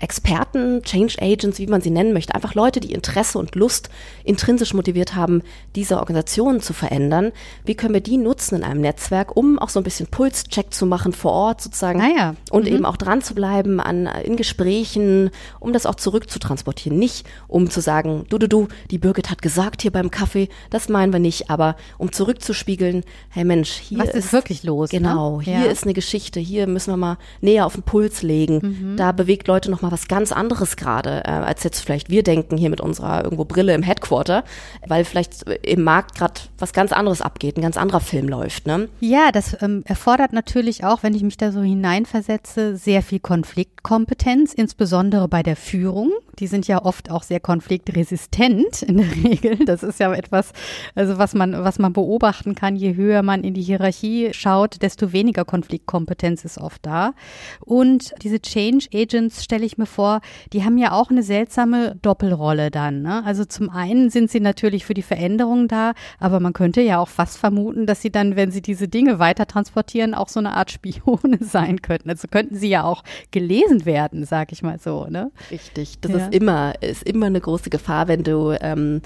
[0.00, 3.90] Experten, Change Agents, wie man sie nennen möchte, einfach Leute, die Interesse und Lust
[4.24, 5.42] intrinsisch motiviert haben,
[5.76, 7.32] diese Organisationen zu verändern.
[7.64, 10.86] Wie können wir die nutzen in einem Netzwerk, um auch so ein bisschen Pulscheck zu
[10.86, 12.34] machen vor Ort sozusagen ah ja.
[12.50, 12.74] und mhm.
[12.74, 17.80] eben auch dran zu bleiben an in Gesprächen, um das auch zurückzutransportieren, nicht um zu
[17.80, 21.50] sagen, du du du, die Birgit hat gesagt hier beim Kaffee, das meinen wir nicht,
[21.50, 24.92] aber um zurückzuspiegeln, hey Mensch, hier Was ist, ist wirklich los?
[24.92, 24.98] Ne?
[24.98, 25.44] Genau, ne?
[25.44, 25.64] hier ja.
[25.64, 28.60] ist eine Geschichte, hier müssen wir mal näher auf den Puls legen.
[28.62, 28.96] Mhm.
[28.96, 32.56] Da bewegt Leute noch mal was ganz anderes gerade, äh, als jetzt vielleicht wir denken
[32.56, 34.44] hier mit unserer irgendwo Brille im Headquarter,
[34.86, 38.66] weil vielleicht im Markt gerade was ganz anderes abgeht, ein ganz anderer Film läuft.
[38.66, 38.88] Ne?
[39.00, 44.54] Ja, das ähm, erfordert natürlich auch, wenn ich mich da so hineinversetze, sehr viel Konfliktkompetenz,
[44.54, 46.12] insbesondere bei der Führung.
[46.38, 49.64] Die sind ja oft auch sehr konfliktresistent in der Regel.
[49.66, 50.52] Das ist ja etwas,
[50.94, 52.76] also was man, was man beobachten kann.
[52.76, 57.12] Je höher man in die Hierarchie schaut, desto weniger Konfliktkompetenz ist oft da.
[57.60, 60.20] Und diese Change Agents stelle ich mir vor,
[60.52, 63.02] die haben ja auch eine seltsame Doppelrolle dann.
[63.02, 63.24] Ne?
[63.24, 67.08] Also zum einen sind sie natürlich für die Veränderung da, aber man könnte ja auch
[67.08, 70.70] fast vermuten, dass sie dann, wenn sie diese Dinge weiter transportieren, auch so eine Art
[70.70, 72.10] Spione sein könnten.
[72.10, 75.06] Also könnten sie ja auch gelesen werden, sag ich mal so.
[75.06, 75.32] Ne?
[75.50, 76.18] Richtig, das ja.
[76.18, 79.00] ist immer, ist immer eine große Gefahr, wenn du ähm,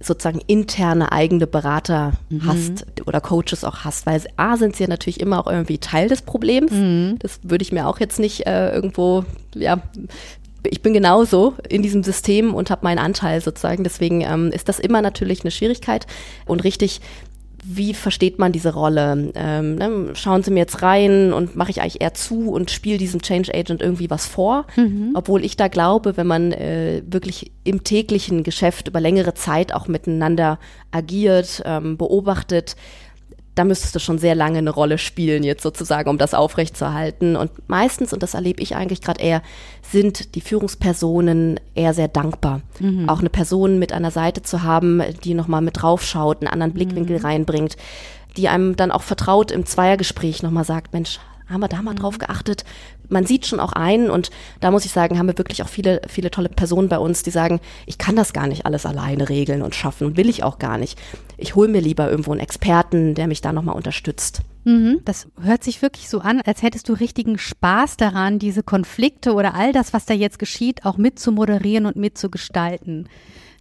[0.00, 2.46] sozusagen interne eigene Berater mhm.
[2.46, 6.08] hast oder Coaches auch hast, weil A sind sie ja natürlich immer auch irgendwie Teil
[6.08, 6.70] des Problems.
[6.70, 7.16] Mhm.
[7.18, 9.82] Das würde ich mir auch jetzt nicht äh, irgendwo, ja,
[10.64, 13.84] ich bin genauso in diesem System und habe meinen Anteil sozusagen.
[13.84, 16.06] Deswegen ähm, ist das immer natürlich eine Schwierigkeit
[16.46, 17.00] und richtig
[17.70, 19.30] wie versteht man diese Rolle?
[19.34, 22.96] Ähm, ne, schauen Sie mir jetzt rein und mache ich eigentlich eher zu und spiele
[22.96, 24.66] diesem Change Agent irgendwie was vor?
[24.76, 25.10] Mhm.
[25.14, 29.86] Obwohl ich da glaube, wenn man äh, wirklich im täglichen Geschäft über längere Zeit auch
[29.86, 30.58] miteinander
[30.92, 32.74] agiert, ähm, beobachtet,
[33.58, 37.34] da müsstest du schon sehr lange eine Rolle spielen, jetzt sozusagen, um das aufrechtzuerhalten.
[37.34, 39.42] Und meistens, und das erlebe ich eigentlich gerade eher,
[39.82, 42.60] sind die Führungspersonen eher sehr dankbar.
[42.78, 43.08] Mhm.
[43.08, 47.18] Auch eine Person mit der Seite zu haben, die nochmal mit draufschaut, einen anderen Blickwinkel
[47.18, 47.24] mhm.
[47.24, 47.76] reinbringt,
[48.36, 51.18] die einem dann auch vertraut im Zweiergespräch nochmal sagt, Mensch,
[51.48, 51.98] haben wir da mal mhm.
[51.98, 52.64] drauf geachtet.
[53.08, 56.02] Man sieht schon auch ein und da muss ich sagen, haben wir wirklich auch viele,
[56.06, 59.62] viele tolle Personen bei uns, die sagen, ich kann das gar nicht alles alleine regeln
[59.62, 60.98] und schaffen und will ich auch gar nicht.
[61.40, 64.42] Ich hole mir lieber irgendwo einen Experten, der mich da nochmal unterstützt.
[64.64, 69.32] Mhm, das hört sich wirklich so an, als hättest du richtigen Spaß daran, diese Konflikte
[69.32, 73.08] oder all das, was da jetzt geschieht, auch mit zu moderieren und mitzugestalten.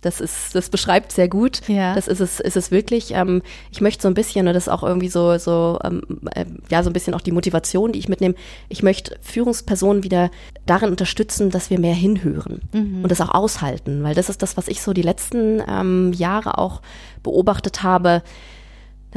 [0.07, 1.61] Das ist, das beschreibt sehr gut.
[1.67, 1.93] Ja.
[1.93, 3.11] Das ist es, ist es wirklich.
[3.11, 3.41] Ähm,
[3.71, 6.01] ich möchte so ein bisschen, und das ist auch irgendwie so, so, ähm,
[6.33, 8.35] äh, ja, so ein bisschen auch die Motivation, die ich mitnehme.
[8.69, 10.31] Ich möchte Führungspersonen wieder
[10.65, 13.03] darin unterstützen, dass wir mehr hinhören mhm.
[13.03, 16.57] und das auch aushalten, weil das ist das, was ich so die letzten ähm, Jahre
[16.57, 16.81] auch
[17.21, 18.23] beobachtet habe.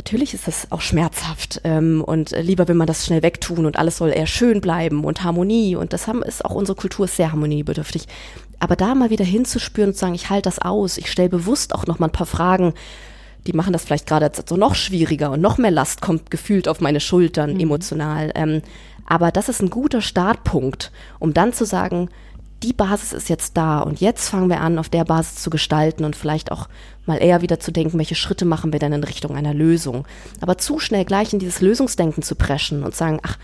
[0.00, 3.98] Natürlich ist das auch schmerzhaft ähm, und lieber will man das schnell wegtun und alles
[3.98, 8.06] soll eher schön bleiben und Harmonie und das haben, ist auch unsere Kultur sehr harmoniebedürftig.
[8.60, 11.74] Aber da mal wieder hinzuspüren und zu sagen, ich halte das aus, ich stelle bewusst
[11.74, 12.72] auch noch mal ein paar Fragen,
[13.46, 16.80] die machen das vielleicht gerade so noch schwieriger und noch mehr Last kommt gefühlt auf
[16.80, 17.60] meine Schultern mhm.
[17.60, 18.32] emotional.
[18.36, 18.62] Ähm,
[19.04, 22.08] aber das ist ein guter Startpunkt, um dann zu sagen,
[22.62, 26.04] die Basis ist jetzt da und jetzt fangen wir an, auf der Basis zu gestalten
[26.04, 26.68] und vielleicht auch
[27.06, 30.06] mal eher wieder zu denken, welche Schritte machen wir denn in Richtung einer Lösung.
[30.40, 33.38] Aber zu schnell gleich in dieses Lösungsdenken zu preschen und sagen, ach,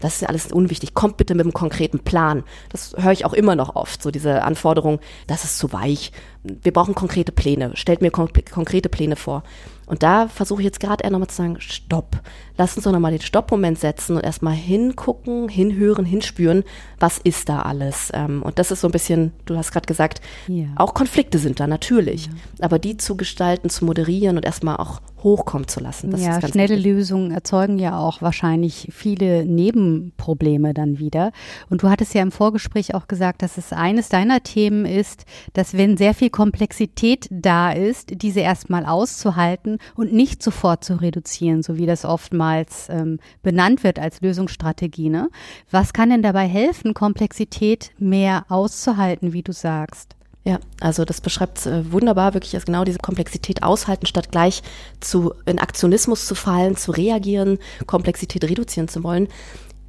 [0.00, 0.94] das ist ja alles unwichtig.
[0.94, 2.44] Kommt bitte mit einem konkreten Plan.
[2.70, 6.12] Das höre ich auch immer noch oft, so diese Anforderung, das ist zu weich.
[6.42, 7.72] Wir brauchen konkrete Pläne.
[7.74, 9.42] Stellt mir konkrete Pläne vor.
[9.90, 12.20] Und da versuche ich jetzt gerade eher nochmal zu sagen, stopp.
[12.56, 16.62] Lass uns doch nochmal den Stoppmoment setzen und erstmal hingucken, hinhören, hinspüren,
[17.00, 18.12] was ist da alles.
[18.14, 20.66] Ähm, und das ist so ein bisschen, du hast gerade gesagt, ja.
[20.76, 22.26] auch Konflikte sind da natürlich.
[22.26, 22.32] Ja.
[22.60, 26.10] Aber die zu gestalten, zu moderieren und erstmal auch hochkommen zu lassen.
[26.10, 26.92] Das ja, schnelle wichtig.
[26.92, 31.32] Lösungen erzeugen ja auch wahrscheinlich viele Nebenprobleme dann wieder.
[31.68, 35.76] Und du hattest ja im Vorgespräch auch gesagt, dass es eines deiner Themen ist, dass
[35.76, 41.76] wenn sehr viel Komplexität da ist, diese erstmal auszuhalten und nicht sofort zu reduzieren, so
[41.76, 45.10] wie das oftmals ähm, benannt wird als Lösungsstrategie.
[45.10, 45.28] Ne?
[45.70, 50.16] Was kann denn dabei helfen, Komplexität mehr auszuhalten, wie du sagst?
[50.44, 54.62] Ja, also das beschreibt äh, wunderbar, wirklich als genau diese Komplexität aushalten, statt gleich
[55.00, 59.28] zu in Aktionismus zu fallen, zu reagieren, Komplexität reduzieren zu wollen,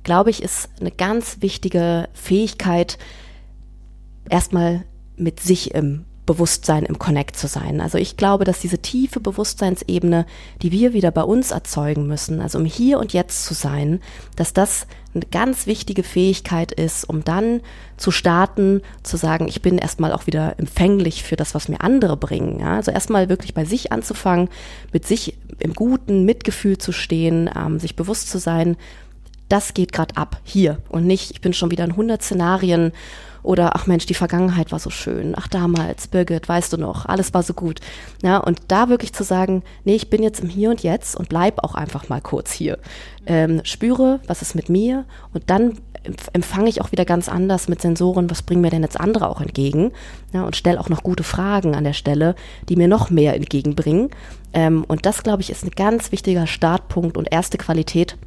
[0.04, 2.98] glaube ich, ist eine ganz wichtige Fähigkeit,
[4.30, 4.84] erstmal
[5.16, 7.82] mit sich im Bewusstsein im Connect zu sein.
[7.82, 10.26] Also ich glaube, dass diese tiefe Bewusstseinsebene,
[10.62, 14.00] die wir wieder bei uns erzeugen müssen, also um hier und jetzt zu sein,
[14.38, 17.60] dass das eine ganz wichtige Fähigkeit ist, um dann
[17.98, 22.16] zu starten, zu sagen, ich bin erstmal auch wieder empfänglich für das, was mir andere
[22.16, 22.62] bringen.
[22.62, 22.78] Ja?
[22.78, 24.48] Also erstmal wirklich bei sich anzufangen,
[24.94, 28.78] mit sich im guten Mitgefühl zu stehen, ähm, sich bewusst zu sein,
[29.52, 32.92] das geht gerade ab, hier und nicht, ich bin schon wieder in 100 Szenarien
[33.44, 35.34] oder ach Mensch, die Vergangenheit war so schön.
[35.36, 37.80] Ach damals, Birgit, weißt du noch, alles war so gut.
[38.22, 41.30] Ja, und da wirklich zu sagen, nee, ich bin jetzt im Hier und Jetzt und
[41.30, 42.78] bleib auch einfach mal kurz hier.
[43.26, 45.74] Ähm, spüre, was ist mit mir und dann
[46.34, 49.42] empfange ich auch wieder ganz anders mit Sensoren, was bringen mir denn jetzt andere auch
[49.42, 49.92] entgegen
[50.34, 52.36] ja, und stelle auch noch gute Fragen an der Stelle,
[52.70, 54.10] die mir noch mehr entgegenbringen.
[54.54, 58.18] Ähm, und das, glaube ich, ist ein ganz wichtiger Startpunkt und erste Qualität,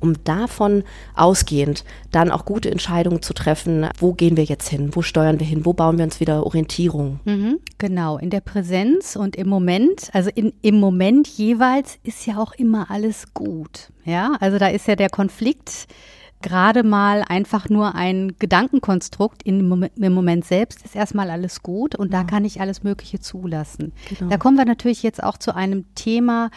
[0.00, 0.84] um davon
[1.14, 5.46] ausgehend dann auch gute Entscheidungen zu treffen, wo gehen wir jetzt hin, wo steuern wir
[5.46, 7.20] hin, wo bauen wir uns wieder Orientierung.
[7.24, 12.38] Mhm, genau, in der Präsenz und im Moment, also in, im Moment jeweils ist ja
[12.38, 13.90] auch immer alles gut.
[14.04, 15.86] Ja, also da ist ja der Konflikt
[16.42, 19.42] gerade mal einfach nur ein Gedankenkonstrukt.
[19.42, 23.92] In, Im Moment selbst ist erstmal alles gut und da kann ich alles Mögliche zulassen.
[24.08, 24.30] Genau.
[24.30, 26.50] Da kommen wir natürlich jetzt auch zu einem Thema,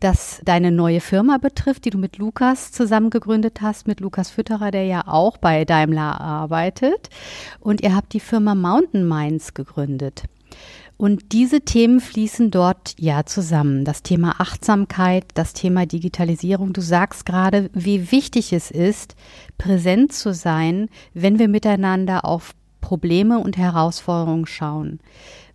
[0.00, 4.70] das deine neue Firma betrifft, die du mit Lukas zusammen gegründet hast, mit Lukas Fütterer,
[4.70, 7.10] der ja auch bei Daimler arbeitet.
[7.60, 10.24] Und ihr habt die Firma Mountain Minds gegründet.
[10.96, 13.84] Und diese Themen fließen dort ja zusammen.
[13.84, 16.72] Das Thema Achtsamkeit, das Thema Digitalisierung.
[16.72, 19.14] Du sagst gerade, wie wichtig es ist,
[19.58, 24.98] präsent zu sein, wenn wir miteinander auf Probleme und Herausforderungen schauen.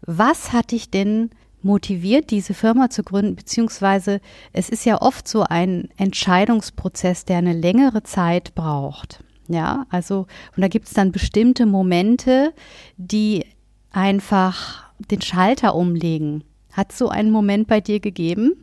[0.02, 1.30] Was hat dich denn
[1.64, 4.22] motiviert, diese Firma zu gründen, beziehungsweise
[4.52, 9.24] es ist ja oft so ein Entscheidungsprozess, der eine längere Zeit braucht.
[9.48, 12.54] Ja, also, und da gibt es dann bestimmte Momente,
[12.98, 13.46] die
[13.92, 16.44] einfach den Schalter umlegen.
[16.72, 18.54] Hat so einen Moment bei dir gegeben?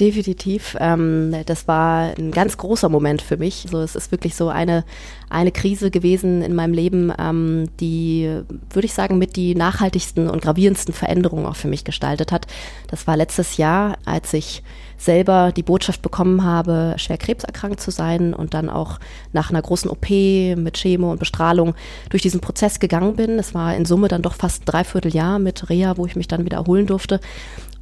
[0.00, 0.76] Definitiv.
[0.78, 3.64] Ähm, das war ein ganz großer Moment für mich.
[3.64, 4.84] Also es ist wirklich so eine,
[5.28, 8.30] eine Krise gewesen in meinem Leben, ähm, die,
[8.70, 12.46] würde ich sagen, mit die nachhaltigsten und gravierendsten Veränderungen auch für mich gestaltet hat.
[12.86, 14.62] Das war letztes Jahr, als ich
[14.98, 19.00] selber die Botschaft bekommen habe, schwer krebserkrankt zu sein und dann auch
[19.32, 21.74] nach einer großen OP mit Chemo und Bestrahlung
[22.10, 23.38] durch diesen Prozess gegangen bin.
[23.38, 26.44] Es war in Summe dann doch fast ein Dreivierteljahr mit Reha, wo ich mich dann
[26.44, 27.20] wieder erholen durfte.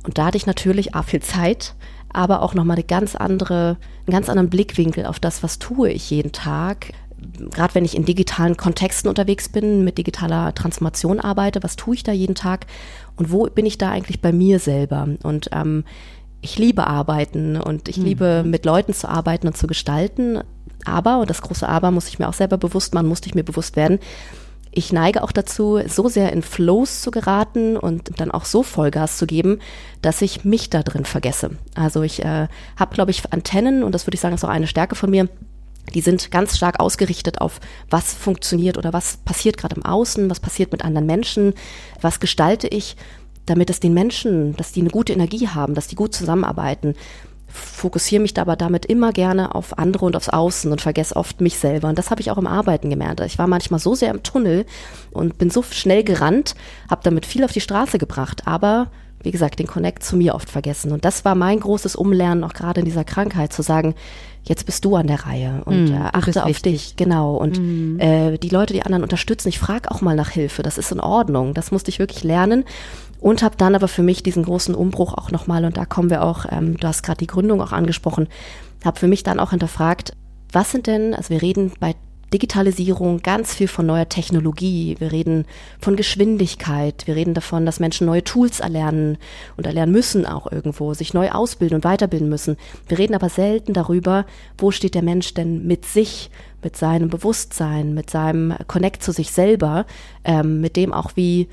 [0.05, 1.74] Und da hatte ich natürlich A, viel Zeit,
[2.12, 6.11] aber auch nochmal eine ganz andere, einen ganz anderen Blickwinkel auf das, was tue ich
[6.11, 6.92] jeden Tag.
[7.51, 12.03] Gerade wenn ich in digitalen Kontexten unterwegs bin, mit digitaler Transformation arbeite, was tue ich
[12.03, 12.66] da jeden Tag
[13.16, 15.09] und wo bin ich da eigentlich bei mir selber?
[15.23, 15.85] Und ähm,
[16.42, 18.05] ich liebe arbeiten und ich mhm.
[18.05, 20.40] liebe mit Leuten zu arbeiten und zu gestalten.
[20.85, 23.42] Aber, und das große Aber muss ich mir auch selber bewusst machen, musste ich mir
[23.42, 23.99] bewusst werden,
[24.77, 29.17] ich neige auch dazu, so sehr in Flows zu geraten und dann auch so Vollgas
[29.17, 29.61] zu geben,
[30.03, 31.53] dass ich mich da drin vergesse.
[31.75, 34.67] Also ich äh, habe, glaube ich, Antennen und das würde ich sagen, ist auch eine
[34.67, 35.31] Stärke von mir.
[35.95, 37.59] Die sind ganz stark ausgerichtet auf,
[37.89, 41.55] was funktioniert oder was passiert gerade im Außen, was passiert mit anderen Menschen,
[42.03, 42.97] was gestalte ich,
[43.47, 46.95] damit es den Menschen, dass die eine gute Energie haben, dass die gut zusammenarbeiten
[47.57, 51.59] fokussiere mich aber damit immer gerne auf andere und aufs Außen und vergesse oft mich
[51.59, 51.88] selber.
[51.88, 53.21] Und das habe ich auch im Arbeiten gemerkt.
[53.21, 54.66] Ich war manchmal so sehr im Tunnel
[55.11, 56.55] und bin so schnell gerannt,
[56.90, 58.88] habe damit viel auf die Straße gebracht, aber
[59.23, 60.92] wie gesagt, den Connect zu mir oft vergessen.
[60.92, 63.95] Und das war mein großes Umlernen, auch gerade in dieser Krankheit, zu sagen,
[64.45, 66.73] jetzt bist du an der Reihe und mm, äh, achte auf wichtig.
[66.73, 67.35] dich, genau.
[67.35, 68.01] Und mm.
[68.01, 71.01] äh, die Leute, die anderen unterstützen, ich frage auch mal nach Hilfe, das ist in
[71.01, 71.55] Ordnung.
[71.55, 72.64] Das musste ich wirklich lernen
[73.27, 76.23] und habe dann aber für mich diesen großen Umbruch auch nochmal, und da kommen wir
[76.23, 78.29] auch, ähm, du hast gerade die Gründung auch angesprochen,
[78.85, 80.12] habe für mich dann auch hinterfragt,
[80.53, 81.97] was sind denn, also wir reden bei
[82.33, 85.45] Digitalisierung ganz viel von neuer Technologie, wir reden
[85.81, 89.19] von Geschwindigkeit, wir reden davon, dass Menschen neue Tools erlernen
[89.57, 92.57] und erlernen müssen auch irgendwo, sich neu ausbilden und weiterbilden müssen.
[92.87, 94.25] Wir reden aber selten darüber,
[94.57, 96.31] wo steht der Mensch denn mit sich,
[96.62, 99.85] mit seinem Bewusstsein, mit seinem Connect zu sich selber,
[100.23, 101.49] ähm, mit dem auch wie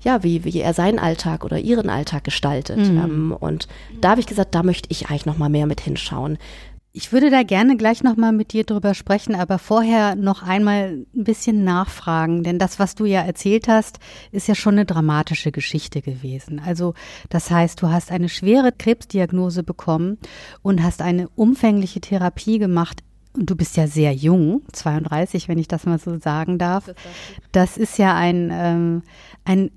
[0.00, 2.78] ja, wie, wie er seinen Alltag oder ihren Alltag gestaltet.
[2.78, 2.98] Mhm.
[2.98, 3.68] Ähm, und
[4.00, 6.38] da habe ich gesagt, da möchte ich eigentlich noch mal mehr mit hinschauen.
[6.92, 11.04] Ich würde da gerne gleich noch mal mit dir drüber sprechen, aber vorher noch einmal
[11.14, 13.98] ein bisschen nachfragen, denn das, was du ja erzählt hast,
[14.32, 16.60] ist ja schon eine dramatische Geschichte gewesen.
[16.64, 16.94] Also,
[17.28, 20.18] das heißt, du hast eine schwere Krebsdiagnose bekommen
[20.62, 25.86] und hast eine umfängliche Therapie gemacht du bist ja sehr jung, 32, wenn ich das
[25.86, 26.92] mal so sagen darf.
[27.52, 29.02] Das ist ja ein, ähm,
[29.44, 29.70] ein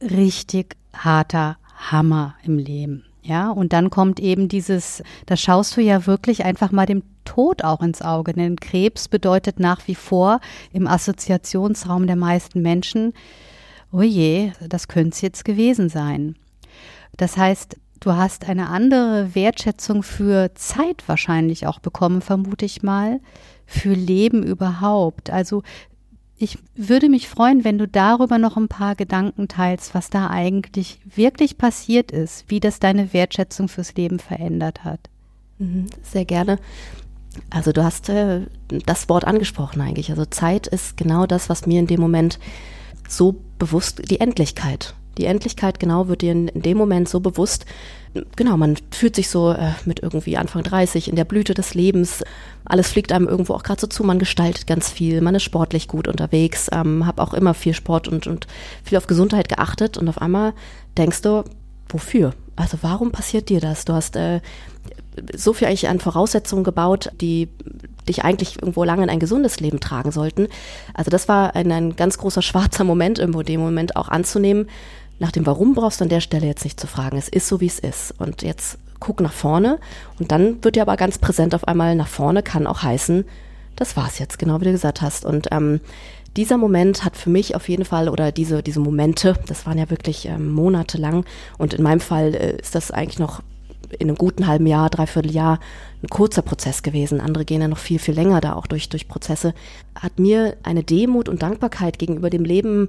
[0.00, 1.58] richtig harter
[1.90, 3.04] Hammer im Leben.
[3.22, 7.62] Ja, und dann kommt eben dieses, da schaust du ja wirklich einfach mal dem Tod
[7.62, 10.40] auch ins Auge, denn Krebs bedeutet nach wie vor
[10.72, 13.12] im Assoziationsraum der meisten Menschen,
[13.92, 16.36] oh je, das könnte es jetzt gewesen sein.
[17.18, 23.20] Das heißt, du hast eine andere Wertschätzung für Zeit wahrscheinlich auch bekommen, vermute ich mal,
[23.66, 25.28] für Leben überhaupt.
[25.28, 25.62] Also
[26.38, 31.00] ich würde mich freuen, wenn du darüber noch ein paar Gedanken teilst, was da eigentlich
[31.04, 35.00] wirklich passiert ist, wie das deine Wertschätzung fürs Leben verändert hat.
[35.58, 36.58] Mhm, sehr gerne.
[37.50, 40.10] Also du hast äh, das Wort angesprochen eigentlich.
[40.10, 42.38] Also Zeit ist genau das, was mir in dem Moment
[43.08, 44.94] so bewusst, die Endlichkeit.
[45.18, 47.66] Die Endlichkeit genau wird dir in, in dem Moment so bewusst,
[48.36, 52.24] genau, man fühlt sich so äh, mit irgendwie Anfang 30 in der Blüte des Lebens.
[52.64, 54.04] Alles fliegt einem irgendwo auch gerade so zu.
[54.04, 55.20] Man gestaltet ganz viel.
[55.20, 56.68] Man ist sportlich gut unterwegs.
[56.72, 58.46] Ähm, habe auch immer viel Sport und, und
[58.84, 59.96] viel auf Gesundheit geachtet.
[59.96, 60.54] Und auf einmal
[60.96, 61.44] denkst du,
[61.88, 62.34] wofür?
[62.56, 63.84] Also warum passiert dir das?
[63.84, 64.40] Du hast äh,
[65.34, 67.48] so viel eigentlich an Voraussetzungen gebaut, die
[68.08, 70.48] dich eigentlich irgendwo lange in ein gesundes Leben tragen sollten.
[70.94, 74.68] Also das war ein, ein ganz großer schwarzer Moment irgendwo, dem Moment auch anzunehmen,
[75.18, 77.16] nach dem Warum brauchst du an der Stelle jetzt nicht zu fragen.
[77.16, 78.14] Es ist so, wie es ist.
[78.18, 79.78] Und jetzt guck nach vorne.
[80.18, 83.24] Und dann wird dir aber ganz präsent auf einmal nach vorne kann auch heißen,
[83.76, 85.24] das war's jetzt, genau wie du gesagt hast.
[85.24, 85.80] Und ähm,
[86.36, 89.88] dieser Moment hat für mich auf jeden Fall, oder diese, diese Momente, das waren ja
[89.90, 91.24] wirklich ähm, monatelang.
[91.58, 93.42] Und in meinem Fall äh, ist das eigentlich noch
[93.98, 95.60] in einem guten halben Jahr, dreiviertel Jahr
[96.02, 97.20] ein kurzer Prozess gewesen.
[97.20, 99.54] Andere gehen ja noch viel, viel länger da auch durch, durch Prozesse.
[99.94, 102.88] Hat mir eine Demut und Dankbarkeit gegenüber dem Leben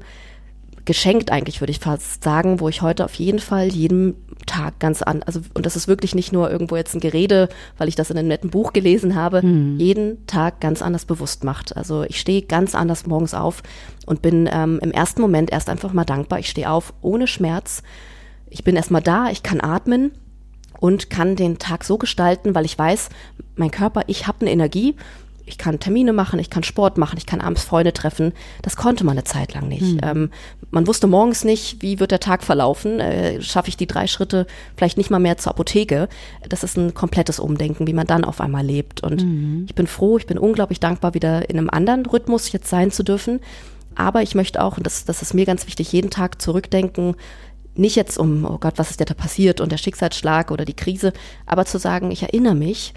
[0.89, 4.15] geschenkt eigentlich, würde ich fast sagen, wo ich heute auf jeden Fall jeden
[4.47, 7.47] Tag ganz an, also und das ist wirklich nicht nur irgendwo jetzt ein Gerede,
[7.77, 9.77] weil ich das in einem netten Buch gelesen habe, mhm.
[9.77, 11.77] jeden Tag ganz anders bewusst macht.
[11.77, 13.61] Also ich stehe ganz anders morgens auf
[14.07, 16.39] und bin ähm, im ersten Moment erst einfach mal dankbar.
[16.39, 17.83] Ich stehe auf ohne Schmerz.
[18.49, 20.09] Ich bin erstmal da, ich kann atmen
[20.79, 23.09] und kann den Tag so gestalten, weil ich weiß,
[23.57, 24.95] mein Körper, ich habe eine Energie,
[25.49, 28.33] ich kann Termine machen, ich kann Sport machen, ich kann abends Freunde treffen.
[28.61, 29.81] Das konnte man eine Zeit lang nicht.
[29.81, 29.99] Mhm.
[30.03, 30.31] Ähm,
[30.71, 32.99] man wusste morgens nicht, wie wird der Tag verlaufen.
[32.99, 36.07] Äh, Schaffe ich die drei Schritte vielleicht nicht mal mehr zur Apotheke.
[36.47, 39.01] Das ist ein komplettes Umdenken, wie man dann auf einmal lebt.
[39.01, 39.65] Und mhm.
[39.67, 43.03] ich bin froh, ich bin unglaublich dankbar, wieder in einem anderen Rhythmus jetzt sein zu
[43.03, 43.39] dürfen.
[43.95, 47.15] Aber ich möchte auch, und das, das ist mir ganz wichtig, jeden Tag zurückdenken,
[47.75, 50.75] nicht jetzt um, oh Gott, was ist denn da passiert und der Schicksalsschlag oder die
[50.75, 51.13] Krise,
[51.45, 52.93] aber zu sagen, ich erinnere mich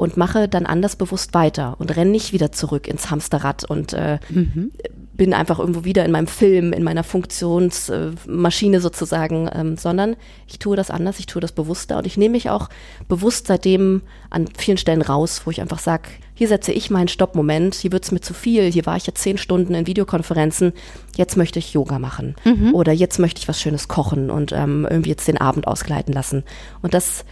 [0.00, 4.18] und mache dann anders bewusst weiter und renne nicht wieder zurück ins Hamsterrad und äh,
[4.30, 4.72] mhm.
[5.12, 10.74] bin einfach irgendwo wieder in meinem Film, in meiner Funktionsmaschine sozusagen, ähm, sondern ich tue
[10.74, 12.70] das anders, ich tue das bewusster und ich nehme mich auch
[13.08, 17.74] bewusst seitdem an vielen Stellen raus, wo ich einfach sage, hier setze ich meinen Stopp-Moment,
[17.74, 20.72] hier wird's mir zu viel, hier war ich jetzt zehn Stunden in Videokonferenzen,
[21.14, 22.72] jetzt möchte ich Yoga machen mhm.
[22.72, 26.42] oder jetzt möchte ich was Schönes kochen und ähm, irgendwie jetzt den Abend ausgleiten lassen.
[26.80, 27.26] Und das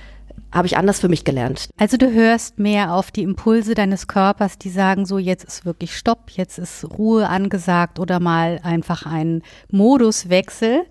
[0.52, 1.68] habe ich anders für mich gelernt.
[1.76, 5.96] Also du hörst mehr auf die Impulse deines Körpers, die sagen so, jetzt ist wirklich
[5.96, 10.84] Stopp, jetzt ist Ruhe angesagt oder mal einfach ein Moduswechsel.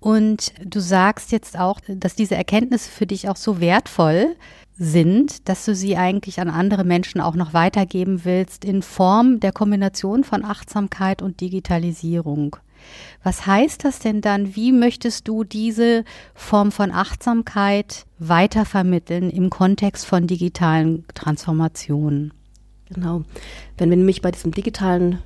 [0.00, 4.34] Und du sagst jetzt auch, dass diese Erkenntnisse für dich auch so wertvoll
[4.76, 9.52] sind, dass du sie eigentlich an andere Menschen auch noch weitergeben willst in Form der
[9.52, 12.56] Kombination von Achtsamkeit und Digitalisierung.
[13.22, 14.56] Was heißt das denn dann?
[14.56, 16.04] Wie möchtest du diese
[16.34, 22.32] Form von Achtsamkeit weitervermitteln im Kontext von digitalen Transformationen?
[22.86, 23.22] Genau.
[23.78, 25.18] Wenn wir nämlich bei diesem digitalen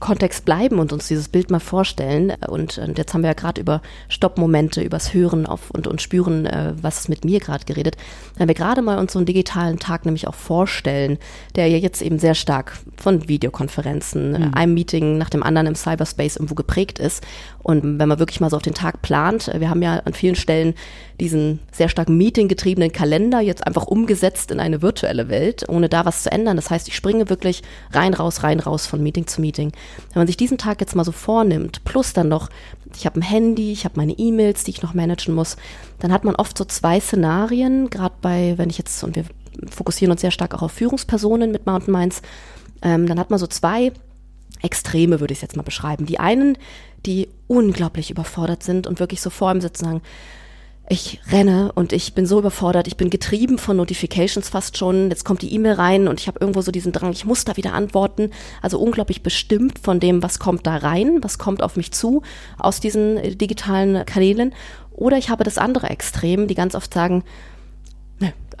[0.00, 2.32] Kontext bleiben und uns dieses Bild mal vorstellen.
[2.48, 6.46] Und, und jetzt haben wir ja gerade über Stoppmomente, übers Hören auf und, und Spüren,
[6.46, 7.96] äh, was mit mir gerade geredet.
[8.36, 11.18] Wenn wir gerade mal uns so einen digitalen Tag nämlich auch vorstellen,
[11.54, 14.54] der ja jetzt eben sehr stark von Videokonferenzen, mhm.
[14.54, 17.24] einem Meeting nach dem anderen im Cyberspace irgendwo geprägt ist.
[17.62, 20.34] Und wenn man wirklich mal so auf den Tag plant, wir haben ja an vielen
[20.34, 20.74] Stellen
[21.20, 26.22] diesen sehr stark meetinggetriebenen Kalender jetzt einfach umgesetzt in eine virtuelle Welt, ohne da was
[26.22, 26.56] zu ändern.
[26.56, 29.72] Das heißt, ich springe wirklich rein, raus, rein, raus von Meeting zu Meeting.
[30.12, 32.48] Wenn man sich diesen Tag jetzt mal so vornimmt, plus dann noch,
[32.96, 35.56] ich habe ein Handy, ich habe meine E-Mails, die ich noch managen muss,
[35.98, 39.24] dann hat man oft so zwei Szenarien, gerade bei, wenn ich jetzt, und wir
[39.70, 42.22] fokussieren uns sehr stark auch auf Führungspersonen mit Mountain Minds,
[42.82, 43.92] ähm, dann hat man so zwei
[44.62, 46.06] Extreme, würde ich es jetzt mal beschreiben.
[46.06, 46.58] Die einen,
[47.06, 50.02] die unglaublich überfordert sind und wirklich so vor ihm sitzen sagen,
[50.90, 55.08] ich renne und ich bin so überfordert, ich bin getrieben von Notifications fast schon.
[55.08, 57.56] Jetzt kommt die E-Mail rein und ich habe irgendwo so diesen Drang, ich muss da
[57.56, 58.30] wieder antworten.
[58.60, 62.22] Also unglaublich bestimmt von dem, was kommt da rein, was kommt auf mich zu
[62.58, 64.52] aus diesen äh, digitalen Kanälen.
[64.90, 67.22] Oder ich habe das andere Extrem, die ganz oft sagen,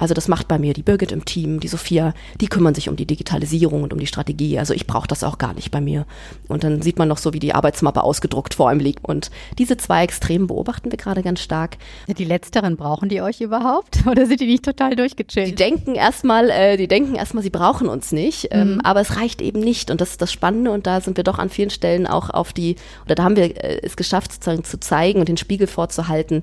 [0.00, 2.96] also das macht bei mir die Birgit im Team, die Sophia, die kümmern sich um
[2.96, 4.58] die Digitalisierung und um die Strategie.
[4.58, 6.06] Also ich brauche das auch gar nicht bei mir.
[6.48, 9.04] Und dann sieht man noch so, wie die Arbeitsmappe ausgedruckt vor einem liegt.
[9.04, 11.76] Und diese zwei Extremen beobachten wir gerade ganz stark.
[12.08, 13.98] Die letzteren brauchen die euch überhaupt?
[14.06, 15.48] Oder sind die nicht total durchgechillt?
[15.48, 18.48] Die denken erstmal, äh, die denken erstmal, sie brauchen uns nicht.
[18.52, 18.80] Ähm, mhm.
[18.80, 19.90] aber es reicht eben nicht.
[19.90, 20.70] Und das ist das Spannende.
[20.70, 23.62] Und da sind wir doch an vielen Stellen auch auf die, oder da haben wir
[23.62, 26.42] äh, es geschafft, sozusagen zu zeigen und den Spiegel vorzuhalten,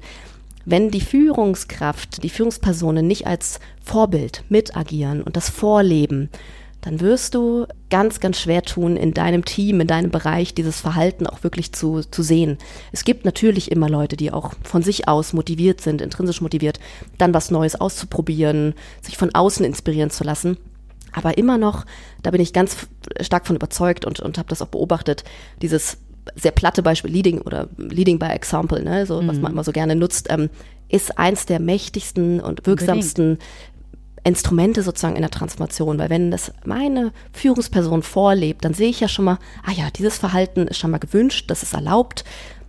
[0.69, 6.29] wenn die Führungskraft, die Führungspersonen nicht als Vorbild mit agieren und das vorleben,
[6.81, 11.25] dann wirst du ganz, ganz schwer tun, in deinem Team, in deinem Bereich dieses Verhalten
[11.25, 12.57] auch wirklich zu, zu sehen.
[12.91, 16.81] Es gibt natürlich immer Leute, die auch von sich aus motiviert sind, intrinsisch motiviert,
[17.17, 20.57] dann was Neues auszuprobieren, sich von außen inspirieren zu lassen.
[21.13, 21.85] Aber immer noch,
[22.23, 22.87] da bin ich ganz
[23.21, 25.23] stark von überzeugt und, und habe das auch beobachtet,
[25.61, 25.97] dieses
[26.35, 29.27] sehr platte Beispiel, Leading oder Leading by Example, ne, so, mhm.
[29.27, 30.49] was man immer so gerne nutzt, ähm,
[30.89, 33.49] ist eins der mächtigsten und wirksamsten Unbedingt.
[34.23, 39.07] Instrumente sozusagen in der Transformation, weil wenn das meine Führungsperson vorlebt, dann sehe ich ja
[39.07, 42.25] schon mal, ah ja, dieses Verhalten ist schon mal gewünscht, das ist erlaubt,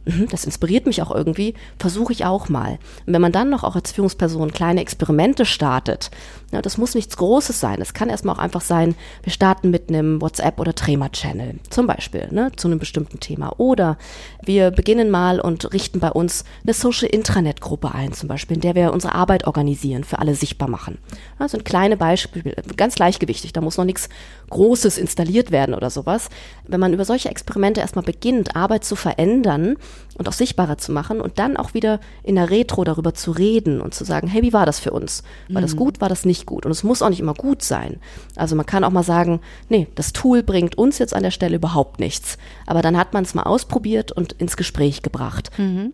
[0.09, 2.79] Mhm, das inspiriert mich auch irgendwie, versuche ich auch mal.
[3.07, 6.11] Und wenn man dann noch auch als Führungsperson kleine Experimente startet,
[6.51, 7.81] ja, das muss nichts Großes sein.
[7.81, 12.29] Es kann erstmal auch einfach sein, wir starten mit einem WhatsApp- oder Trema-Channel, zum Beispiel,
[12.31, 13.55] ne, zu einem bestimmten Thema.
[13.59, 13.99] Oder
[14.43, 18.95] wir beginnen mal und richten bei uns eine Social-Intranet-Gruppe ein, zum Beispiel, in der wir
[18.95, 20.97] unsere Arbeit organisieren, für alle sichtbar machen.
[21.39, 24.09] Das sind kleine Beispiele, ganz gleichgewichtig, da muss noch nichts
[24.49, 26.31] Großes installiert werden oder sowas.
[26.67, 29.77] Wenn man über solche Experimente erstmal beginnt, Arbeit zu verändern,
[30.19, 33.81] und auch sichtbarer zu machen und dann auch wieder in der Retro darüber zu reden
[33.81, 35.23] und zu sagen, hey, wie war das für uns?
[35.49, 35.65] War mhm.
[35.65, 36.67] das gut, war das nicht gut?
[36.67, 38.01] Und es muss auch nicht immer gut sein.
[38.37, 41.57] Also man kann auch mal sagen, nee, das Tool bringt uns jetzt an der Stelle
[41.57, 42.39] überhaupt nichts.
[42.67, 45.51] Aber dann hat man es mal ausprobiert und ins Gespräch gebracht.
[45.59, 45.93] Mhm.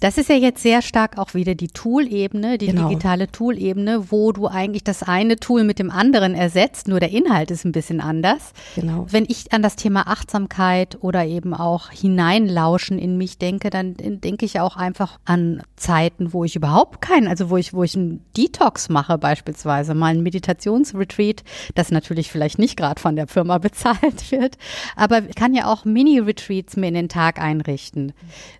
[0.00, 2.88] Das ist ja jetzt sehr stark auch wieder die Tool-Ebene, die genau.
[2.88, 7.50] digitale Tool-Ebene, wo du eigentlich das eine Tool mit dem anderen ersetzt, nur der Inhalt
[7.50, 8.52] ist ein bisschen anders.
[8.74, 9.06] Genau.
[9.08, 14.44] Wenn ich an das Thema Achtsamkeit oder eben auch hineinlauschen in mich denke, dann denke
[14.44, 18.24] ich auch einfach an Zeiten, wo ich überhaupt keinen, also wo ich, wo ich einen
[18.36, 21.42] Detox mache beispielsweise, mal ein Meditationsretreat,
[21.74, 24.58] das natürlich vielleicht nicht gerade von der Firma bezahlt wird,
[24.94, 28.12] aber kann ja auch Mini-Retreats mir in den Tag einrichten.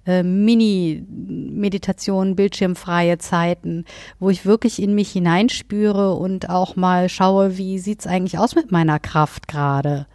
[0.06, 3.84] Äh, Mini Meditation, bildschirmfreie Zeiten,
[4.18, 8.54] wo ich wirklich in mich hineinspüre und auch mal schaue, wie sieht es eigentlich aus
[8.54, 10.06] mit meiner Kraft gerade.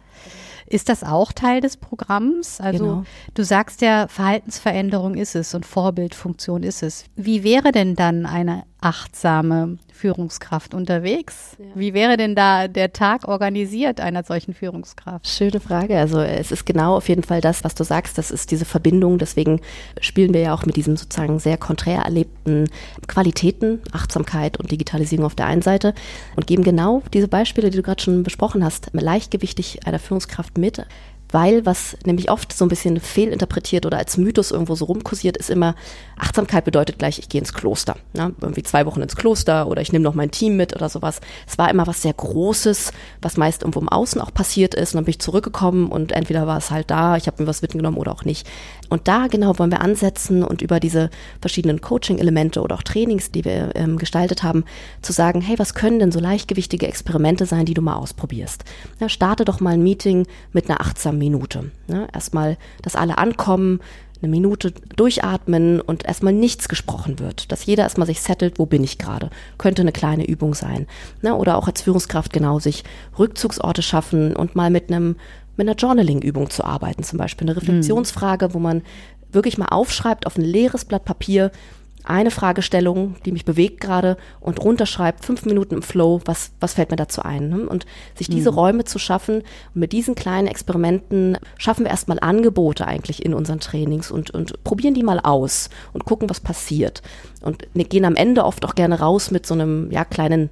[0.66, 2.60] Ist das auch Teil des Programms?
[2.60, 3.04] Also genau.
[3.34, 7.04] du sagst ja, Verhaltensveränderung ist es und Vorbildfunktion ist es.
[7.14, 11.56] Wie wäre denn dann eine achtsame Führungskraft unterwegs?
[11.58, 11.64] Ja.
[11.74, 15.28] Wie wäre denn da der Tag organisiert einer solchen Führungskraft?
[15.28, 15.96] Schöne Frage.
[15.96, 18.18] Also es ist genau auf jeden Fall das, was du sagst.
[18.18, 19.18] Das ist diese Verbindung.
[19.18, 19.60] Deswegen
[20.00, 22.68] spielen wir ja auch mit diesem sozusagen sehr konträr erlebten
[23.06, 25.94] Qualitäten, Achtsamkeit und Digitalisierung auf der einen Seite
[26.34, 30.84] und geben genau diese Beispiele, die du gerade schon besprochen hast, leichtgewichtig einer Führungskraft mit
[31.32, 35.50] weil was nämlich oft so ein bisschen fehlinterpretiert oder als Mythos irgendwo so rumkursiert, ist
[35.50, 35.74] immer,
[36.18, 37.96] Achtsamkeit bedeutet gleich, ich gehe ins Kloster.
[38.12, 38.32] Ne?
[38.40, 41.20] Irgendwie zwei Wochen ins Kloster oder ich nehme noch mein Team mit oder sowas.
[41.46, 44.92] Es war immer was sehr Großes, was meist irgendwo im Außen auch passiert ist.
[44.92, 47.62] Und dann bin ich zurückgekommen und entweder war es halt da, ich habe mir was
[47.62, 48.46] mitgenommen oder auch nicht.
[48.90, 51.08] Und da genau wollen wir ansetzen und über diese
[51.40, 54.64] verschiedenen Coaching-Elemente oder auch Trainings, die wir ähm, gestaltet haben,
[55.00, 58.64] zu sagen, hey, was können denn so leichtgewichtige Experimente sein, die du mal ausprobierst?
[59.00, 61.70] Ja, starte doch mal ein Meeting mit einer achtsamen Minute.
[61.86, 62.08] Ne?
[62.12, 63.80] Erstmal, dass alle ankommen,
[64.22, 67.50] eine Minute durchatmen und erstmal nichts gesprochen wird.
[67.50, 69.30] Dass jeder erstmal sich settelt, wo bin ich gerade.
[69.58, 70.86] Könnte eine kleine Übung sein.
[71.22, 71.34] Ne?
[71.34, 72.84] Oder auch als Führungskraft genau sich
[73.18, 75.16] Rückzugsorte schaffen und mal mit einem
[75.54, 78.80] mit einer Journaling-Übung zu arbeiten, zum Beispiel eine Reflexionsfrage, wo man
[79.32, 81.50] wirklich mal aufschreibt auf ein leeres Blatt Papier,
[82.04, 86.90] eine Fragestellung, die mich bewegt gerade und runterschreibt, fünf Minuten im Flow, was, was fällt
[86.90, 87.48] mir dazu ein?
[87.48, 87.68] Ne?
[87.68, 88.58] Und sich diese mhm.
[88.58, 89.42] Räume zu schaffen
[89.74, 94.62] und mit diesen kleinen Experimenten schaffen wir erstmal Angebote eigentlich in unseren Trainings und, und
[94.64, 97.02] probieren die mal aus und gucken, was passiert.
[97.40, 100.50] Und ne, gehen am Ende oft auch gerne raus mit so einem ja, kleinen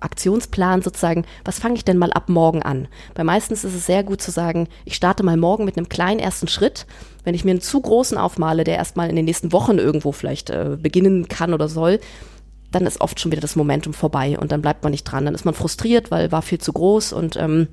[0.00, 2.88] Aktionsplan sozusagen, was fange ich denn mal ab morgen an?
[3.14, 6.20] Weil meistens ist es sehr gut zu sagen, ich starte mal morgen mit einem kleinen
[6.20, 6.86] ersten Schritt.
[7.24, 10.50] Wenn ich mir einen zu großen aufmale, der erstmal in den nächsten Wochen irgendwo vielleicht
[10.50, 12.00] äh, beginnen kann oder soll,
[12.70, 15.24] dann ist oft schon wieder das Momentum vorbei und dann bleibt man nicht dran.
[15.24, 17.68] Dann ist man frustriert, weil war viel zu groß und ähm,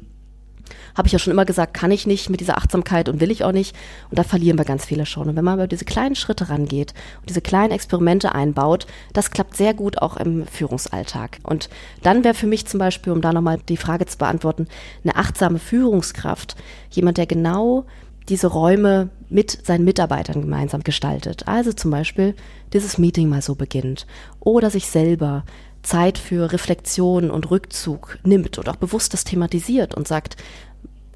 [0.95, 3.43] habe ich ja schon immer gesagt, kann ich nicht mit dieser Achtsamkeit und will ich
[3.43, 3.76] auch nicht.
[4.09, 5.30] Und da verlieren wir ganz viele schon.
[5.30, 9.55] Und wenn man über diese kleinen Schritte rangeht und diese kleinen Experimente einbaut, das klappt
[9.55, 11.39] sehr gut auch im Führungsalltag.
[11.43, 11.70] Und
[12.03, 14.68] dann wäre für mich zum Beispiel, um da nochmal die Frage zu beantworten,
[15.03, 16.55] eine achtsame Führungskraft,
[16.91, 17.86] jemand, der genau
[18.30, 21.47] diese Räume mit seinen Mitarbeitern gemeinsam gestaltet.
[21.47, 22.36] Also zum Beispiel
[22.74, 24.05] dieses Meeting mal so beginnt
[24.39, 25.43] oder sich selber
[25.88, 30.36] Zeit für Reflexion und Rückzug nimmt und auch bewusst das thematisiert und sagt,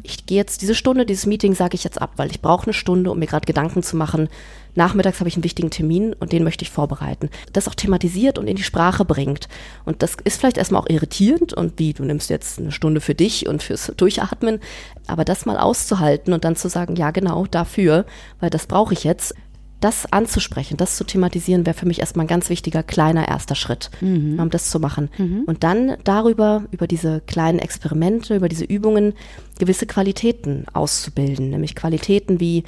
[0.03, 2.73] ich gehe jetzt diese Stunde, dieses Meeting sage ich jetzt ab, weil ich brauche eine
[2.73, 4.29] Stunde, um mir gerade Gedanken zu machen.
[4.73, 7.29] Nachmittags habe ich einen wichtigen Termin und den möchte ich vorbereiten.
[7.51, 9.49] Das auch thematisiert und in die Sprache bringt.
[9.83, 13.13] Und das ist vielleicht erstmal auch irritierend und wie, du nimmst jetzt eine Stunde für
[13.13, 14.61] dich und fürs Durchatmen.
[15.05, 18.05] Aber das mal auszuhalten und dann zu sagen, ja genau, dafür,
[18.39, 19.35] weil das brauche ich jetzt,
[19.81, 23.89] das anzusprechen, das zu thematisieren, wäre für mich erstmal ein ganz wichtiger kleiner erster Schritt,
[23.99, 24.39] mhm.
[24.39, 25.09] um das zu machen.
[25.17, 25.43] Mhm.
[25.47, 29.13] Und dann darüber, über diese kleinen Experimente, über diese Übungen,
[29.59, 32.63] gewisse Qualitäten auszubilden, nämlich Qualitäten wie,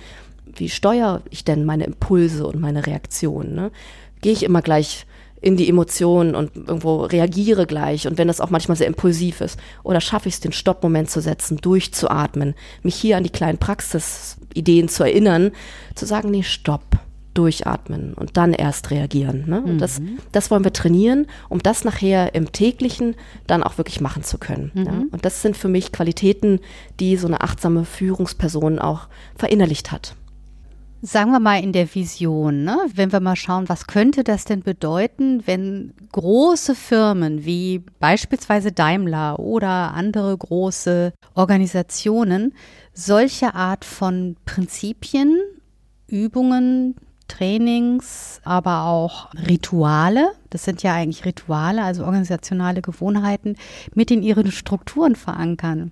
[0.55, 3.53] wie steuere ich denn meine Impulse und meine Reaktionen?
[3.53, 3.71] Ne?
[4.21, 5.05] Gehe ich immer gleich
[5.43, 9.59] in die Emotionen und irgendwo reagiere gleich und wenn das auch manchmal sehr impulsiv ist.
[9.83, 14.87] Oder schaffe ich es, den Stoppmoment zu setzen, durchzuatmen, mich hier an die kleinen Praxisideen
[14.87, 15.51] zu erinnern,
[15.95, 16.97] zu sagen, nee, stopp,
[17.33, 19.43] durchatmen und dann erst reagieren.
[19.49, 19.61] Ne?
[19.61, 19.79] Und mhm.
[19.79, 23.15] das, das wollen wir trainieren, um das nachher im täglichen
[23.45, 24.71] dann auch wirklich machen zu können.
[24.73, 24.85] Mhm.
[24.85, 25.03] Ja?
[25.11, 26.61] Und das sind für mich Qualitäten,
[27.01, 30.15] die so eine achtsame Führungsperson auch verinnerlicht hat
[31.05, 32.77] sagen wir mal in der Vision, ne?
[32.95, 39.37] wenn wir mal schauen, was könnte das denn bedeuten, wenn große Firmen wie beispielsweise Daimler
[39.37, 42.53] oder andere große Organisationen
[42.93, 45.37] solche Art von Prinzipien,
[46.07, 46.95] Übungen,
[47.27, 53.57] Trainings, aber auch Rituale, das sind ja eigentlich Rituale, also organisationale Gewohnheiten,
[53.93, 55.91] mit in ihren Strukturen verankern.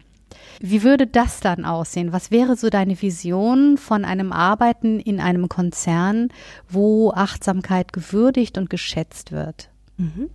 [0.63, 2.13] Wie würde das dann aussehen?
[2.13, 6.29] Was wäre so deine Vision von einem Arbeiten in einem Konzern,
[6.69, 9.69] wo Achtsamkeit gewürdigt und geschätzt wird?
[9.97, 10.29] Mhm.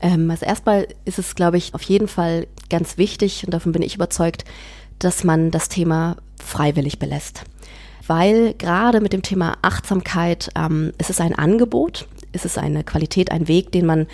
[0.00, 3.82] Ähm, also erstmal ist es, glaube ich, auf jeden Fall ganz wichtig, und davon bin
[3.82, 4.44] ich überzeugt,
[4.98, 7.44] dass man das Thema freiwillig belässt.
[8.06, 13.30] weil gerade mit dem Thema Achtsamkeit ähm, ist es ein Angebot, ist es eine Qualität,
[13.30, 14.06] ein Weg, den man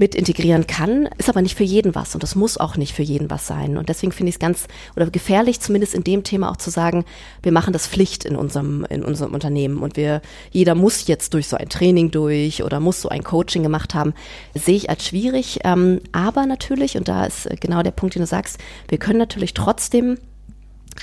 [0.00, 3.02] mit integrieren kann, ist aber nicht für jeden was und das muss auch nicht für
[3.02, 3.76] jeden was sein.
[3.76, 7.04] Und deswegen finde ich es ganz oder gefährlich, zumindest in dem Thema auch zu sagen,
[7.42, 11.48] wir machen das Pflicht in unserem, in unserem Unternehmen und wir, jeder muss jetzt durch
[11.48, 14.14] so ein Training durch oder muss so ein Coaching gemacht haben,
[14.54, 15.58] sehe ich als schwierig.
[15.64, 18.56] Ähm, aber natürlich, und da ist genau der Punkt, den du sagst,
[18.88, 20.16] wir können natürlich trotzdem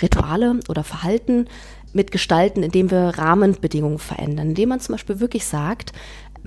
[0.01, 1.45] Rituale oder Verhalten
[1.93, 5.93] mitgestalten, indem wir Rahmenbedingungen verändern, indem man zum Beispiel wirklich sagt,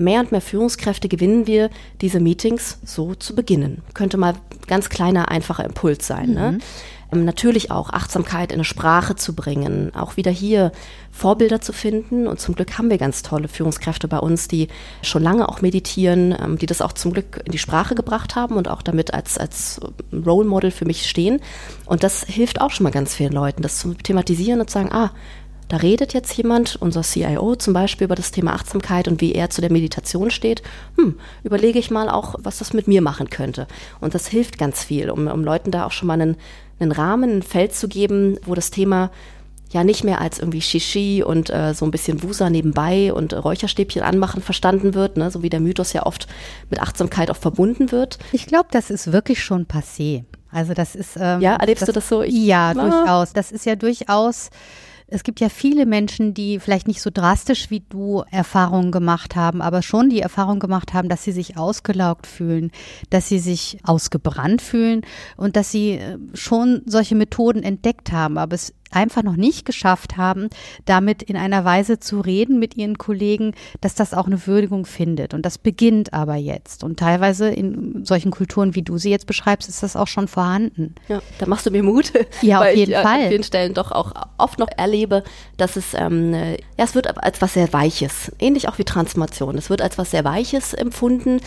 [0.01, 1.71] mehr und mehr Führungskräfte gewinnen wir,
[2.01, 3.83] diese Meetings so zu beginnen.
[3.95, 4.35] Könnte mal
[4.67, 6.31] ganz kleiner, einfacher Impuls sein.
[6.31, 6.53] Ne?
[6.53, 6.57] Mhm.
[6.57, 6.59] Ne?
[7.13, 10.73] Ähm, natürlich auch Achtsamkeit in eine Sprache zu bringen, auch wieder hier
[11.11, 12.27] Vorbilder zu finden.
[12.27, 14.69] Und zum Glück haben wir ganz tolle Führungskräfte bei uns, die
[15.03, 18.57] schon lange auch meditieren, ähm, die das auch zum Glück in die Sprache gebracht haben
[18.57, 19.81] und auch damit als, als
[20.13, 21.41] Role Model für mich stehen.
[21.87, 24.93] Und das hilft auch schon mal ganz vielen Leuten, das zu thematisieren und zu sagen,
[24.93, 25.11] ah,
[25.71, 29.51] da redet jetzt jemand, unser CIO zum Beispiel, über das Thema Achtsamkeit und wie er
[29.51, 30.65] zu der Meditation steht.
[30.97, 31.15] Hm,
[31.45, 33.69] überlege ich mal auch, was das mit mir machen könnte.
[34.01, 36.37] Und das hilft ganz viel, um, um Leuten da auch schon mal einen,
[36.81, 39.13] einen Rahmen, ein Feld zu geben, wo das Thema
[39.71, 44.03] ja nicht mehr als irgendwie Shishi und äh, so ein bisschen Wusa nebenbei und Räucherstäbchen
[44.03, 45.31] anmachen verstanden wird, ne?
[45.31, 46.27] so wie der Mythos ja oft
[46.69, 48.19] mit Achtsamkeit auch verbunden wird.
[48.33, 50.25] Ich glaube, das ist wirklich schon passé.
[50.51, 52.23] Also das ist ähm, ja erlebst das, du das so?
[52.23, 52.75] Ich, ja, ah.
[52.75, 53.33] durchaus.
[53.33, 54.51] Das ist ja durchaus
[55.11, 59.61] es gibt ja viele Menschen, die vielleicht nicht so drastisch wie du Erfahrungen gemacht haben,
[59.61, 62.71] aber schon die Erfahrung gemacht haben, dass sie sich ausgelaugt fühlen,
[63.11, 65.03] dass sie sich ausgebrannt fühlen
[65.37, 68.39] und dass sie äh, schon solche Methoden entdeckt haben.
[68.39, 70.49] Aber es einfach noch nicht geschafft haben,
[70.85, 75.35] damit in einer Weise zu reden mit ihren Kollegen, dass das auch eine Würdigung findet.
[75.35, 76.85] Und das beginnt aber jetzt.
[76.85, 80.95] Und teilweise in solchen Kulturen, wie du sie jetzt beschreibst, ist das auch schon vorhanden.
[81.09, 82.13] Ja, da machst du mir Mut.
[82.43, 83.23] Ja, auf jeden ich, Fall.
[83.23, 85.25] An vielen Stellen doch auch oft noch erlebe,
[85.57, 89.59] dass es, ähm, ja, es wird als was sehr Weiches, ähnlich auch wie Transformation.
[89.59, 91.41] Es wird als was sehr Weiches empfunden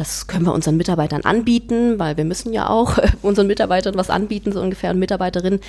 [0.00, 4.50] das können wir unseren Mitarbeitern anbieten, weil wir müssen ja auch unseren Mitarbeitern was anbieten,
[4.50, 5.60] so ungefähr, und Mitarbeiterinnen.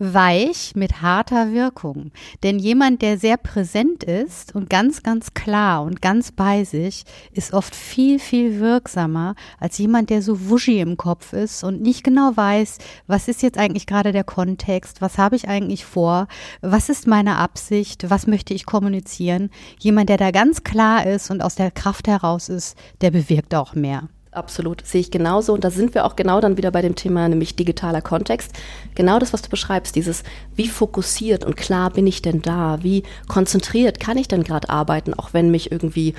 [0.00, 2.12] Weich mit harter Wirkung.
[2.44, 7.52] Denn jemand, der sehr präsent ist und ganz, ganz klar und ganz bei sich, ist
[7.52, 12.36] oft viel, viel wirksamer als jemand, der so wuschi im Kopf ist und nicht genau
[12.36, 12.78] weiß,
[13.08, 16.28] was ist jetzt eigentlich gerade der Kontext, was habe ich eigentlich vor,
[16.60, 19.50] was ist meine Absicht, was möchte ich kommunizieren.
[19.80, 23.74] Jemand, der da ganz klar ist und aus der Kraft heraus ist, der bewirkt auch
[23.78, 24.08] mehr.
[24.30, 25.54] Absolut, sehe ich genauso.
[25.54, 28.52] Und da sind wir auch genau dann wieder bei dem Thema, nämlich digitaler Kontext.
[28.94, 30.22] Genau das, was du beschreibst, dieses,
[30.54, 32.78] wie fokussiert und klar bin ich denn da?
[32.82, 36.14] Wie konzentriert kann ich denn gerade arbeiten, auch wenn mich irgendwie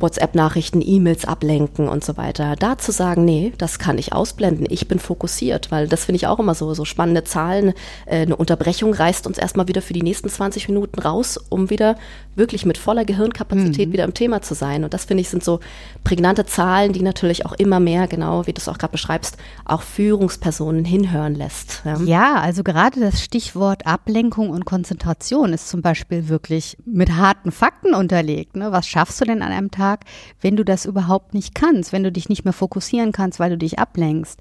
[0.00, 2.56] WhatsApp-Nachrichten, E-Mails ablenken und so weiter.
[2.56, 6.26] Da zu sagen, nee, das kann ich ausblenden, ich bin fokussiert, weil das finde ich
[6.26, 7.72] auch immer so, so spannende Zahlen.
[8.06, 11.96] Äh, eine Unterbrechung reißt uns erstmal wieder für die nächsten 20 Minuten raus, um wieder
[12.38, 13.92] wirklich mit voller Gehirnkapazität mhm.
[13.92, 14.84] wieder im Thema zu sein.
[14.84, 15.60] Und das finde ich sind so
[16.04, 19.82] prägnante Zahlen, die natürlich auch immer mehr, genau wie du es auch gerade beschreibst, auch
[19.82, 21.82] Führungspersonen hinhören lässt.
[21.84, 21.98] Ja.
[22.04, 27.94] ja, also gerade das Stichwort Ablenkung und Konzentration ist zum Beispiel wirklich mit harten Fakten
[27.94, 28.56] unterlegt.
[28.56, 28.72] Ne?
[28.72, 29.87] Was schaffst du denn an einem Tag?
[29.88, 30.04] Tag,
[30.40, 33.58] wenn du das überhaupt nicht kannst, wenn du dich nicht mehr fokussieren kannst, weil du
[33.58, 34.40] dich ablenkst.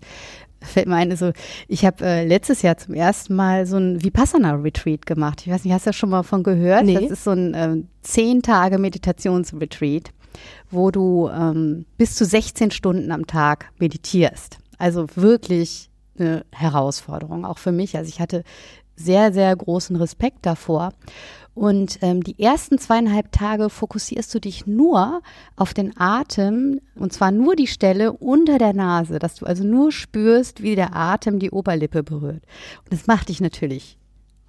[0.60, 1.32] Fällt mir ein, so,
[1.68, 5.44] ich habe äh, letztes Jahr zum ersten Mal so ein Vipassana-Retreat gemacht.
[5.46, 6.86] Ich weiß nicht, hast du das schon mal von gehört?
[6.86, 6.96] Nee.
[6.96, 10.10] Das ist so ein äh, zehn Tage Meditationsretreat,
[10.72, 14.58] wo du ähm, bis zu 16 Stunden am Tag meditierst.
[14.80, 17.96] Also wirklich eine Herausforderung, auch für mich.
[17.96, 18.44] Also ich hatte
[18.96, 20.92] sehr, sehr großen Respekt davor.
[21.58, 25.24] Und ähm, die ersten zweieinhalb Tage fokussierst du dich nur
[25.56, 29.92] auf den Atem und zwar nur die Stelle unter der Nase, dass du also nur
[29.92, 32.44] spürst, wie der Atem die Oberlippe berührt.
[32.84, 33.98] Und das macht dich natürlich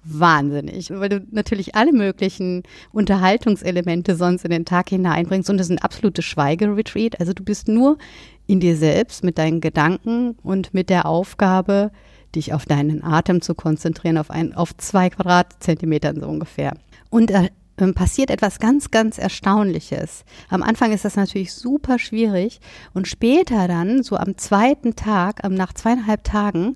[0.03, 5.71] wahnsinnig, weil du natürlich alle möglichen Unterhaltungselemente sonst in den Tag hineinbringst und das ist
[5.71, 7.19] ein absolutes Schweigeretreat.
[7.19, 7.97] Also du bist nur
[8.45, 11.89] in dir selbst mit deinen Gedanken und mit der Aufgabe,
[12.35, 16.73] dich auf deinen Atem zu konzentrieren, auf, ein, auf zwei Quadratzentimetern so ungefähr.
[17.09, 17.49] Und äh,
[17.93, 20.25] passiert etwas ganz, ganz Erstaunliches.
[20.49, 22.59] Am Anfang ist das natürlich super schwierig
[22.93, 26.75] und später dann, so am zweiten Tag, nach zweieinhalb Tagen,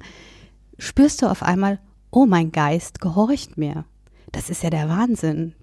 [0.78, 1.80] spürst du auf einmal,
[2.10, 3.86] oh, mein Geist gehorcht mir.
[4.32, 5.54] Das ist ja der Wahnsinn.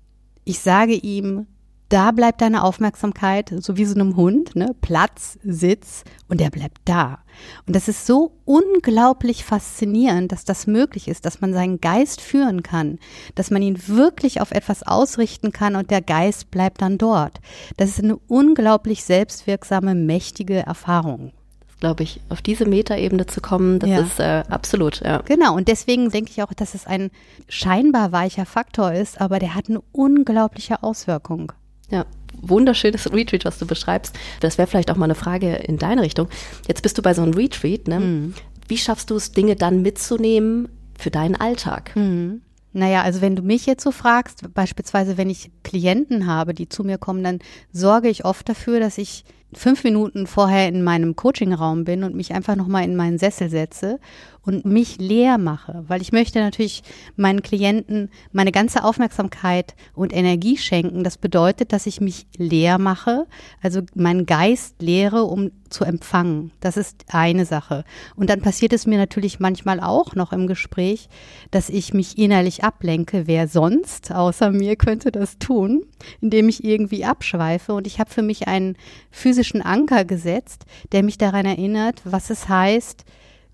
[0.45, 1.47] Ich sage ihm,
[1.91, 4.75] da bleibt deine Aufmerksamkeit, so wie so einem Hund, ne?
[4.81, 7.19] Platz, Sitz und der bleibt da.
[7.67, 12.63] Und das ist so unglaublich faszinierend, dass das möglich ist, dass man seinen Geist führen
[12.63, 12.99] kann,
[13.35, 17.41] dass man ihn wirklich auf etwas ausrichten kann und der Geist bleibt dann dort.
[17.77, 21.33] Das ist eine unglaublich selbstwirksame, mächtige Erfahrung
[21.81, 24.01] glaube ich, auf diese Metaebene zu kommen, das Ja.
[24.01, 25.23] ist äh, absolut, ja.
[25.25, 27.11] Genau, und deswegen denke ich auch, dass es ein
[27.49, 31.53] scheinbar weicher Faktor ist, aber der hat eine unglaubliche Auswirkung.
[31.91, 32.07] Ja,
[32.41, 34.17] wunderschönes Retreat, was du beschreibst.
[34.41, 36.29] Das wäre vielleicht auch mal eine Frage in deine Richtung.
[36.67, 38.01] Jetzt bist du bei so einem Retreat, ne?
[38.01, 38.35] Mhm.
[38.69, 40.69] Wie schaffst du es, Dinge dann mitzunehmen
[40.99, 41.95] für deinen Alltag?
[41.97, 42.43] Mhm.
[42.73, 46.85] Naja, also wenn du mich jetzt so fragst, beispielsweise wenn ich Klienten habe, die zu
[46.85, 47.41] mir kommen, dann
[47.73, 52.33] sorge ich oft dafür, dass ich fünf Minuten vorher in meinem Coachingraum bin und mich
[52.33, 53.99] einfach nochmal in meinen Sessel setze
[54.43, 56.83] und mich leer mache, weil ich möchte natürlich
[57.17, 61.05] meinen Klienten meine ganze Aufmerksamkeit und Energie schenken.
[61.05, 63.27] Das bedeutet, dass ich mich leer mache,
[63.63, 66.53] also meinen Geist leere, um zu empfangen.
[66.61, 67.85] Das ist eine Sache.
[68.17, 71.09] Und dann passiert es mir natürlich manchmal auch noch im Gespräch,
[71.51, 73.27] dass ich mich innerlich ablenke.
[73.27, 75.85] Wer sonst außer mir könnte das tun,
[76.21, 77.73] indem ich irgendwie abschweife.
[77.75, 78.77] Und ich habe für mich einen
[79.11, 83.05] physischen Anker gesetzt, der mich daran erinnert, was es heißt,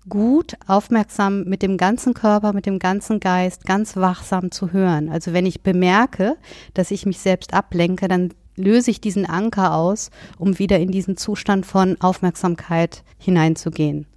[0.09, 5.09] gut, aufmerksam mit dem ganzen Körper, mit dem ganzen Geist, ganz wachsam zu hören.
[5.09, 6.37] Also wenn ich bemerke,
[6.73, 11.17] dass ich mich selbst ablenke, dann löse ich diesen Anker aus, um wieder in diesen
[11.17, 14.07] Zustand von Aufmerksamkeit hineinzugehen.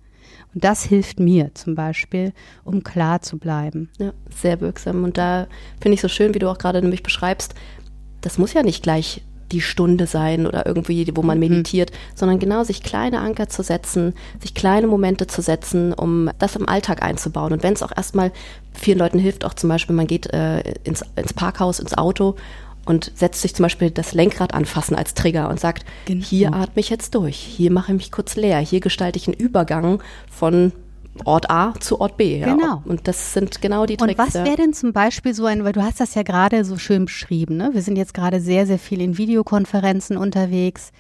[0.54, 2.32] Und das hilft mir zum Beispiel,
[2.64, 3.88] um klar zu bleiben.
[3.98, 5.04] Ja, sehr wirksam.
[5.04, 5.46] Und da
[5.80, 7.54] finde ich so schön, wie du auch gerade nämlich beschreibst,
[8.20, 9.22] das muss ja nicht gleich
[9.52, 14.14] die Stunde sein oder irgendwie, wo man meditiert, sondern genau sich kleine Anker zu setzen,
[14.40, 17.52] sich kleine Momente zu setzen, um das im Alltag einzubauen.
[17.52, 18.32] Und wenn es auch erstmal
[18.72, 22.36] vielen Leuten hilft, auch zum Beispiel, man geht äh, ins, ins Parkhaus, ins Auto
[22.86, 26.24] und setzt sich zum Beispiel das Lenkrad anfassen als Trigger und sagt, Genau.
[26.24, 29.36] hier atme ich jetzt durch, hier mache ich mich kurz leer, hier gestalte ich einen
[29.36, 30.72] Übergang von
[31.24, 32.38] Ort A zu Ort B.
[32.38, 32.54] Ja.
[32.54, 32.82] Genau.
[32.84, 34.18] Und das sind genau die Und Tricks.
[34.18, 34.44] was ja.
[34.44, 37.56] wäre denn zum Beispiel so ein, weil du hast das ja gerade so schön beschrieben,
[37.56, 37.70] ne?
[37.72, 40.92] Wir sind jetzt gerade sehr, sehr viel in Videokonferenzen unterwegs.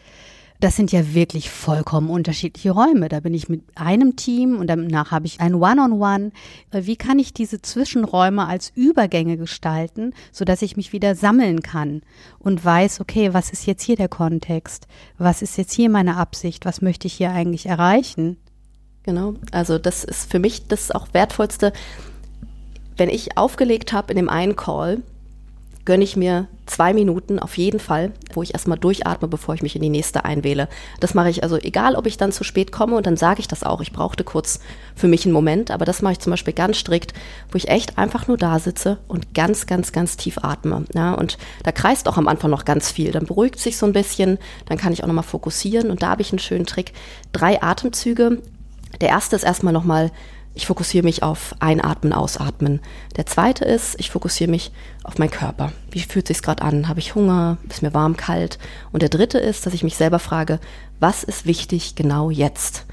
[0.60, 3.08] Das sind ja wirklich vollkommen unterschiedliche Räume.
[3.08, 6.32] Da bin ich mit einem Team und danach habe ich ein One-on-One.
[6.70, 12.02] Äh, Wie kann ich diese Zwischenräume als Übergänge gestalten, sodass ich mich wieder sammeln kann
[12.38, 14.86] und weiß, okay, was ist jetzt hier der Kontext?
[15.16, 16.66] Was ist jetzt hier meine Absicht?
[16.66, 18.36] Was möchte ich hier eigentlich erreichen?
[19.10, 21.72] Genau, also das ist für mich das auch wertvollste.
[22.96, 25.02] Wenn ich aufgelegt habe in dem einen Call,
[25.84, 29.74] gönne ich mir zwei Minuten auf jeden Fall, wo ich erstmal durchatme, bevor ich mich
[29.74, 30.68] in die nächste einwähle.
[31.00, 33.48] Das mache ich also, egal ob ich dann zu spät komme und dann sage ich
[33.48, 33.80] das auch.
[33.80, 34.60] Ich brauchte kurz
[34.94, 37.12] für mich einen Moment, aber das mache ich zum Beispiel ganz strikt,
[37.50, 40.84] wo ich echt einfach nur da sitze und ganz, ganz, ganz tief atme.
[40.94, 43.10] Ja, und da kreist auch am Anfang noch ganz viel.
[43.10, 46.22] Dann beruhigt sich so ein bisschen, dann kann ich auch nochmal fokussieren und da habe
[46.22, 46.92] ich einen schönen Trick.
[47.32, 48.40] Drei Atemzüge.
[49.00, 50.10] Der erste ist erstmal nochmal
[50.52, 52.80] ich fokussiere mich auf Einatmen, Ausatmen.
[53.16, 54.72] Der zweite ist, ich fokussiere mich
[55.04, 55.72] auf meinen Körper.
[55.90, 56.88] Wie fühlt sich's gerade an?
[56.88, 57.58] Habe ich Hunger?
[57.68, 58.58] Ist mir warm, kalt?
[58.90, 60.58] Und der dritte ist, dass ich mich selber frage,
[60.98, 62.84] was ist wichtig genau jetzt?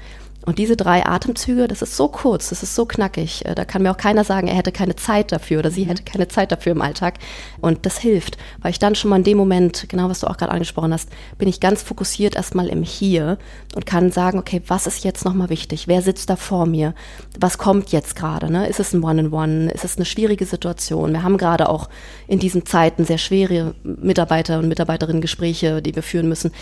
[0.48, 3.44] Und diese drei Atemzüge, das ist so kurz, das ist so knackig.
[3.44, 6.04] äh, Da kann mir auch keiner sagen, er hätte keine Zeit dafür oder sie hätte
[6.04, 7.18] keine Zeit dafür im Alltag.
[7.60, 10.38] Und das hilft, weil ich dann schon mal in dem Moment, genau was du auch
[10.38, 13.36] gerade angesprochen hast, bin ich ganz fokussiert erstmal im Hier
[13.76, 15.86] und kann sagen, okay, was ist jetzt nochmal wichtig?
[15.86, 16.94] Wer sitzt da vor mir?
[17.38, 18.50] Was kommt jetzt gerade?
[18.50, 18.68] Ne?
[18.68, 19.70] Ist es ein One-on-One?
[19.70, 21.12] Ist es eine schwierige Situation?
[21.12, 21.90] Wir haben gerade auch
[22.26, 26.52] in diesen Zeiten sehr schwere Mitarbeiter- und Mitarbeiterinnen-Gespräche, die wir führen müssen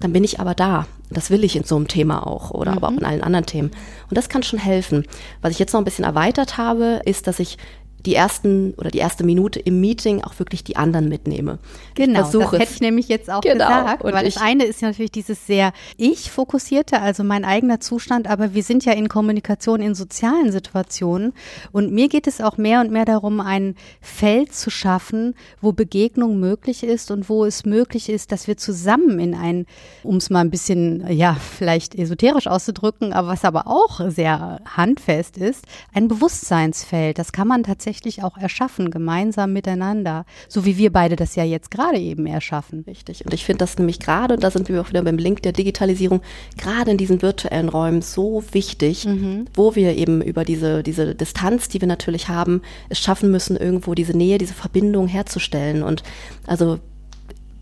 [0.00, 0.86] dann bin ich aber da.
[1.10, 3.70] Das will ich in so einem Thema auch oder aber auch in allen anderen Themen.
[4.08, 5.04] Und das kann schon helfen.
[5.42, 7.58] Was ich jetzt noch ein bisschen erweitert habe, ist, dass ich
[8.06, 11.58] die ersten oder die erste Minute im Meeting auch wirklich die anderen mitnehme.
[11.94, 14.80] Genau, das hätte ich nämlich jetzt auch Genau, gesagt, und weil ich- das eine ist
[14.82, 19.80] ja natürlich dieses sehr ich-fokussierte, also mein eigener Zustand, aber wir sind ja in Kommunikation
[19.80, 21.32] in sozialen Situationen
[21.72, 26.38] und mir geht es auch mehr und mehr darum, ein Feld zu schaffen, wo Begegnung
[26.40, 29.66] möglich ist und wo es möglich ist, dass wir zusammen in ein,
[30.02, 35.36] um es mal ein bisschen, ja, vielleicht esoterisch auszudrücken, aber was aber auch sehr handfest
[35.36, 37.18] ist, ein Bewusstseinsfeld.
[37.18, 41.70] Das kann man tatsächlich auch erschaffen, gemeinsam miteinander, so wie wir beide das ja jetzt
[41.70, 42.84] gerade eben erschaffen.
[42.86, 43.24] Richtig.
[43.24, 45.52] Und ich finde das nämlich gerade, und da sind wir auch wieder beim Link der
[45.52, 46.20] Digitalisierung,
[46.56, 49.06] gerade in diesen virtuellen Räumen so wichtig,
[49.54, 53.94] wo wir eben über diese, diese Distanz, die wir natürlich haben, es schaffen müssen, irgendwo
[53.94, 55.82] diese Nähe, diese Verbindung herzustellen.
[55.82, 56.02] Und
[56.46, 56.78] also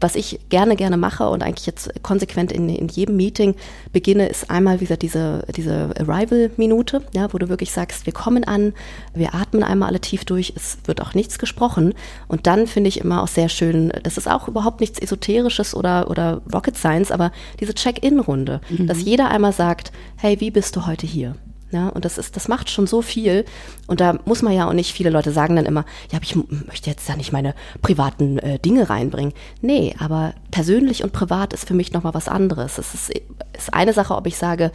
[0.02, 3.54] was ich gerne, gerne mache und eigentlich jetzt konsequent in, in jedem Meeting
[3.92, 8.44] beginne, ist einmal, wie gesagt, diese, diese Arrival-Minute, ja, wo du wirklich sagst, wir kommen
[8.44, 8.72] an,
[9.14, 11.94] wir atmen einmal alle tief durch, es wird auch nichts gesprochen.
[12.28, 16.10] Und dann finde ich immer auch sehr schön, das ist auch überhaupt nichts Esoterisches oder,
[16.10, 21.06] oder Rocket Science, aber diese Check-in-Runde, dass jeder einmal sagt, hey, wie bist du heute
[21.06, 21.36] hier?
[21.72, 23.46] Ja, und das ist, das macht schon so viel.
[23.86, 26.90] Und da muss man ja auch nicht, viele Leute sagen dann immer, ja, ich möchte
[26.90, 29.32] jetzt da nicht meine privaten äh, Dinge reinbringen.
[29.62, 32.76] Nee, aber persönlich und privat ist für mich nochmal was anderes.
[32.76, 33.10] Es ist,
[33.56, 34.70] ist eine Sache, ob ich sage,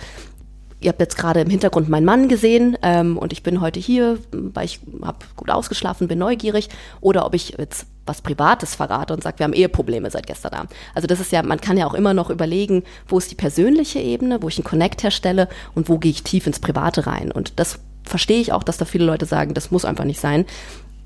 [0.80, 4.18] ihr habt jetzt gerade im Hintergrund meinen Mann gesehen ähm, und ich bin heute hier,
[4.32, 6.70] weil ich habe gut ausgeschlafen, bin neugierig.
[7.00, 10.72] Oder ob ich jetzt was Privates verrate und sage, wir haben Eheprobleme seit gestern Abend.
[10.96, 14.00] Also das ist ja, man kann ja auch immer noch überlegen, wo ist die persönliche
[14.00, 17.32] Ebene, wo ich einen Connect herstelle und wo gehe ich tief ins Private rein.
[17.32, 20.46] Und das verstehe ich auch, dass da viele Leute sagen, das muss einfach nicht sein.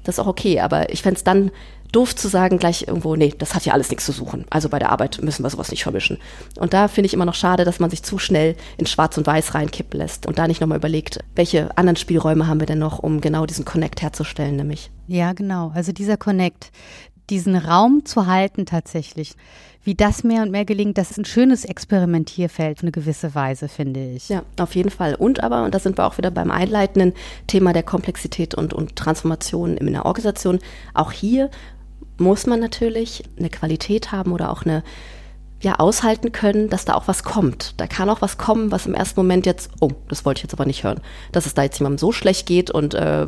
[0.03, 1.51] Das ist auch okay, aber ich fände es dann
[1.91, 4.45] doof zu sagen gleich irgendwo, nee, das hat ja alles nichts zu suchen.
[4.49, 6.17] Also bei der Arbeit müssen wir sowas nicht vermischen.
[6.57, 9.27] Und da finde ich immer noch schade, dass man sich zu schnell in Schwarz und
[9.27, 12.99] Weiß reinkippen lässt und da nicht nochmal überlegt, welche anderen Spielräume haben wir denn noch,
[12.99, 14.89] um genau diesen Connect herzustellen, nämlich.
[15.07, 15.71] Ja, genau.
[15.75, 16.71] Also dieser Connect,
[17.29, 19.35] diesen Raum zu halten tatsächlich.
[19.83, 23.67] Wie das mehr und mehr gelingt, das ist ein schönes Experimentierfeld auf eine gewisse Weise,
[23.67, 24.29] finde ich.
[24.29, 25.15] Ja, auf jeden Fall.
[25.15, 27.13] Und aber, und da sind wir auch wieder beim einleitenden
[27.47, 30.59] Thema der Komplexität und, und Transformation in der Organisation,
[30.93, 31.49] auch hier
[32.21, 34.83] muss man natürlich eine Qualität haben oder auch eine
[35.63, 37.75] ja aushalten können, dass da auch was kommt.
[37.77, 40.53] Da kann auch was kommen, was im ersten Moment jetzt, oh, das wollte ich jetzt
[40.53, 40.99] aber nicht hören,
[41.31, 43.25] dass es da jetzt jemandem so schlecht geht und äh,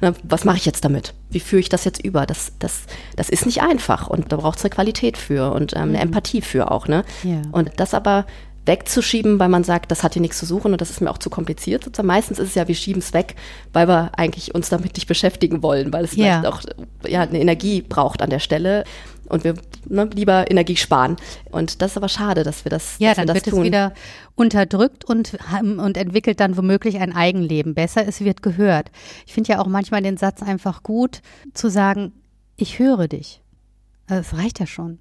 [0.00, 1.14] na, was mache ich jetzt damit?
[1.30, 2.26] Wie führe ich das jetzt über?
[2.26, 2.82] Das, das,
[3.14, 6.02] das ist nicht einfach und da braucht es eine Qualität für und ähm, eine mhm.
[6.02, 6.88] Empathie für auch.
[6.88, 7.04] Ne?
[7.22, 7.42] Ja.
[7.52, 8.26] Und das aber
[8.70, 11.18] wegzuschieben, weil man sagt, das hat hier nichts zu suchen und das ist mir auch
[11.18, 11.82] zu kompliziert.
[11.82, 12.06] Sozusagen.
[12.06, 13.34] Meistens ist es ja, wir schieben es weg,
[13.72, 16.40] weil wir eigentlich uns damit nicht beschäftigen wollen, weil es ja.
[16.40, 16.62] vielleicht auch
[17.06, 18.84] ja, eine Energie braucht an der Stelle
[19.28, 19.54] und wir
[19.88, 21.16] ne, lieber Energie sparen.
[21.50, 23.58] Und das ist aber schade, dass wir das Ja, dass dann das wird tun.
[23.60, 23.92] es wieder
[24.36, 27.74] unterdrückt und, und entwickelt dann womöglich ein Eigenleben.
[27.74, 28.90] Besser, es wird gehört.
[29.26, 31.22] Ich finde ja auch manchmal den Satz einfach gut,
[31.54, 32.12] zu sagen,
[32.56, 33.42] ich höre dich.
[34.06, 34.98] Das reicht ja schon.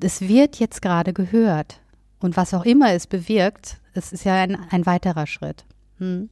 [0.00, 1.79] Es wird jetzt gerade gehört.
[2.20, 5.64] Und was auch immer es bewirkt, es ist ja ein, ein weiterer Schritt.
[5.98, 6.28] Hm.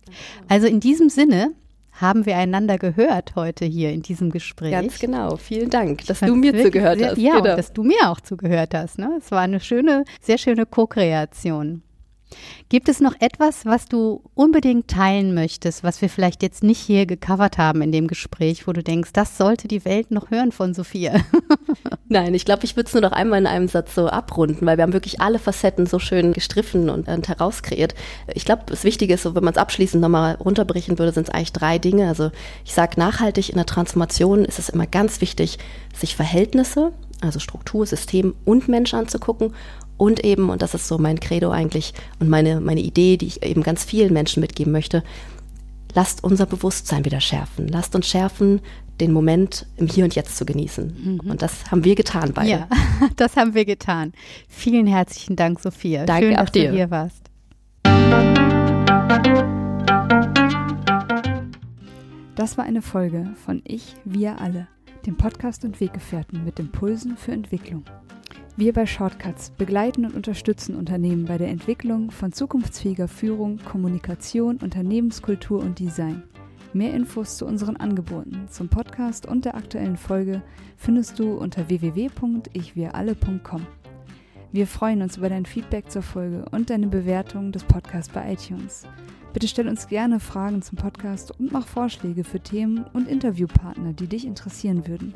[0.49, 1.53] Also in diesem Sinne
[1.93, 4.70] haben wir einander gehört heute hier in diesem Gespräch.
[4.70, 5.36] Ganz genau.
[5.36, 7.18] Vielen Dank, dass du mir zugehört hast.
[7.18, 7.57] Ja, genau.
[7.57, 8.99] dass du mir auch zugehört hast.
[8.99, 9.18] Ne?
[9.18, 11.82] Es war eine schöne, sehr schöne Co-Kreation.
[12.68, 17.07] Gibt es noch etwas, was du unbedingt teilen möchtest, was wir vielleicht jetzt nicht hier
[17.07, 20.74] gecovert haben in dem Gespräch, wo du denkst, das sollte die Welt noch hören von
[20.74, 21.14] Sophia?
[22.09, 24.76] Nein, ich glaube, ich würde es nur noch einmal in einem Satz so abrunden, weil
[24.76, 27.95] wir haben wirklich alle Facetten so schön gestriffen und, und herauskreiert.
[28.35, 31.35] Ich glaube, das Wichtige ist, so, wenn man es abschließend nochmal runterbrechen würde, sind es
[31.35, 32.09] eigentlich drei Dinge.
[32.09, 32.31] Also
[32.64, 35.59] ich sage, nachhaltig in der Transformation ist es immer ganz wichtig,
[35.95, 39.55] sich Verhältnisse, also Struktur, System und Mensch anzugucken
[39.99, 43.42] und eben, und das ist so mein Credo eigentlich und meine, meine Idee, die ich
[43.42, 45.03] eben ganz vielen Menschen mitgeben möchte,
[45.92, 47.68] lasst unser Bewusstsein wieder schärfen.
[47.68, 48.61] Lasst uns schärfen,
[49.01, 51.20] den Moment im Hier und Jetzt zu genießen.
[51.22, 51.30] Mhm.
[51.30, 52.49] Und das haben wir getan beide.
[52.49, 52.68] Ja,
[53.16, 54.12] das haben wir getan.
[54.49, 56.05] Vielen herzlichen Dank, Sophia.
[56.07, 56.70] Danke Schön, auch dass dir.
[56.70, 57.28] du hier warst.
[62.36, 64.68] Das war eine Folge von Ich, wir alle,
[65.09, 67.82] dem Podcast und Weggefährten mit Impulsen für Entwicklung.
[68.59, 75.61] Wir bei Shortcuts begleiten und unterstützen Unternehmen bei der Entwicklung von zukunftsfähiger Führung, Kommunikation, Unternehmenskultur
[75.61, 76.24] und Design.
[76.74, 80.42] Mehr Infos zu unseren Angeboten, zum Podcast und der aktuellen Folge
[80.76, 83.66] findest du unter www.ichwiralle.com.
[84.52, 88.86] Wir freuen uns über dein Feedback zur Folge und deine Bewertung des Podcasts bei iTunes.
[89.33, 94.07] Bitte stell uns gerne Fragen zum Podcast und mach Vorschläge für Themen und Interviewpartner, die
[94.07, 95.14] dich interessieren würden.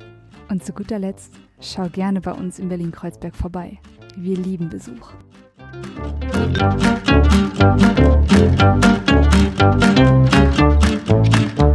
[0.48, 3.78] Und zu guter Letzt, schau gerne bei uns in Berlin-Kreuzberg vorbei.
[4.16, 5.12] Wir lieben Besuch.
[11.08, 11.71] Musik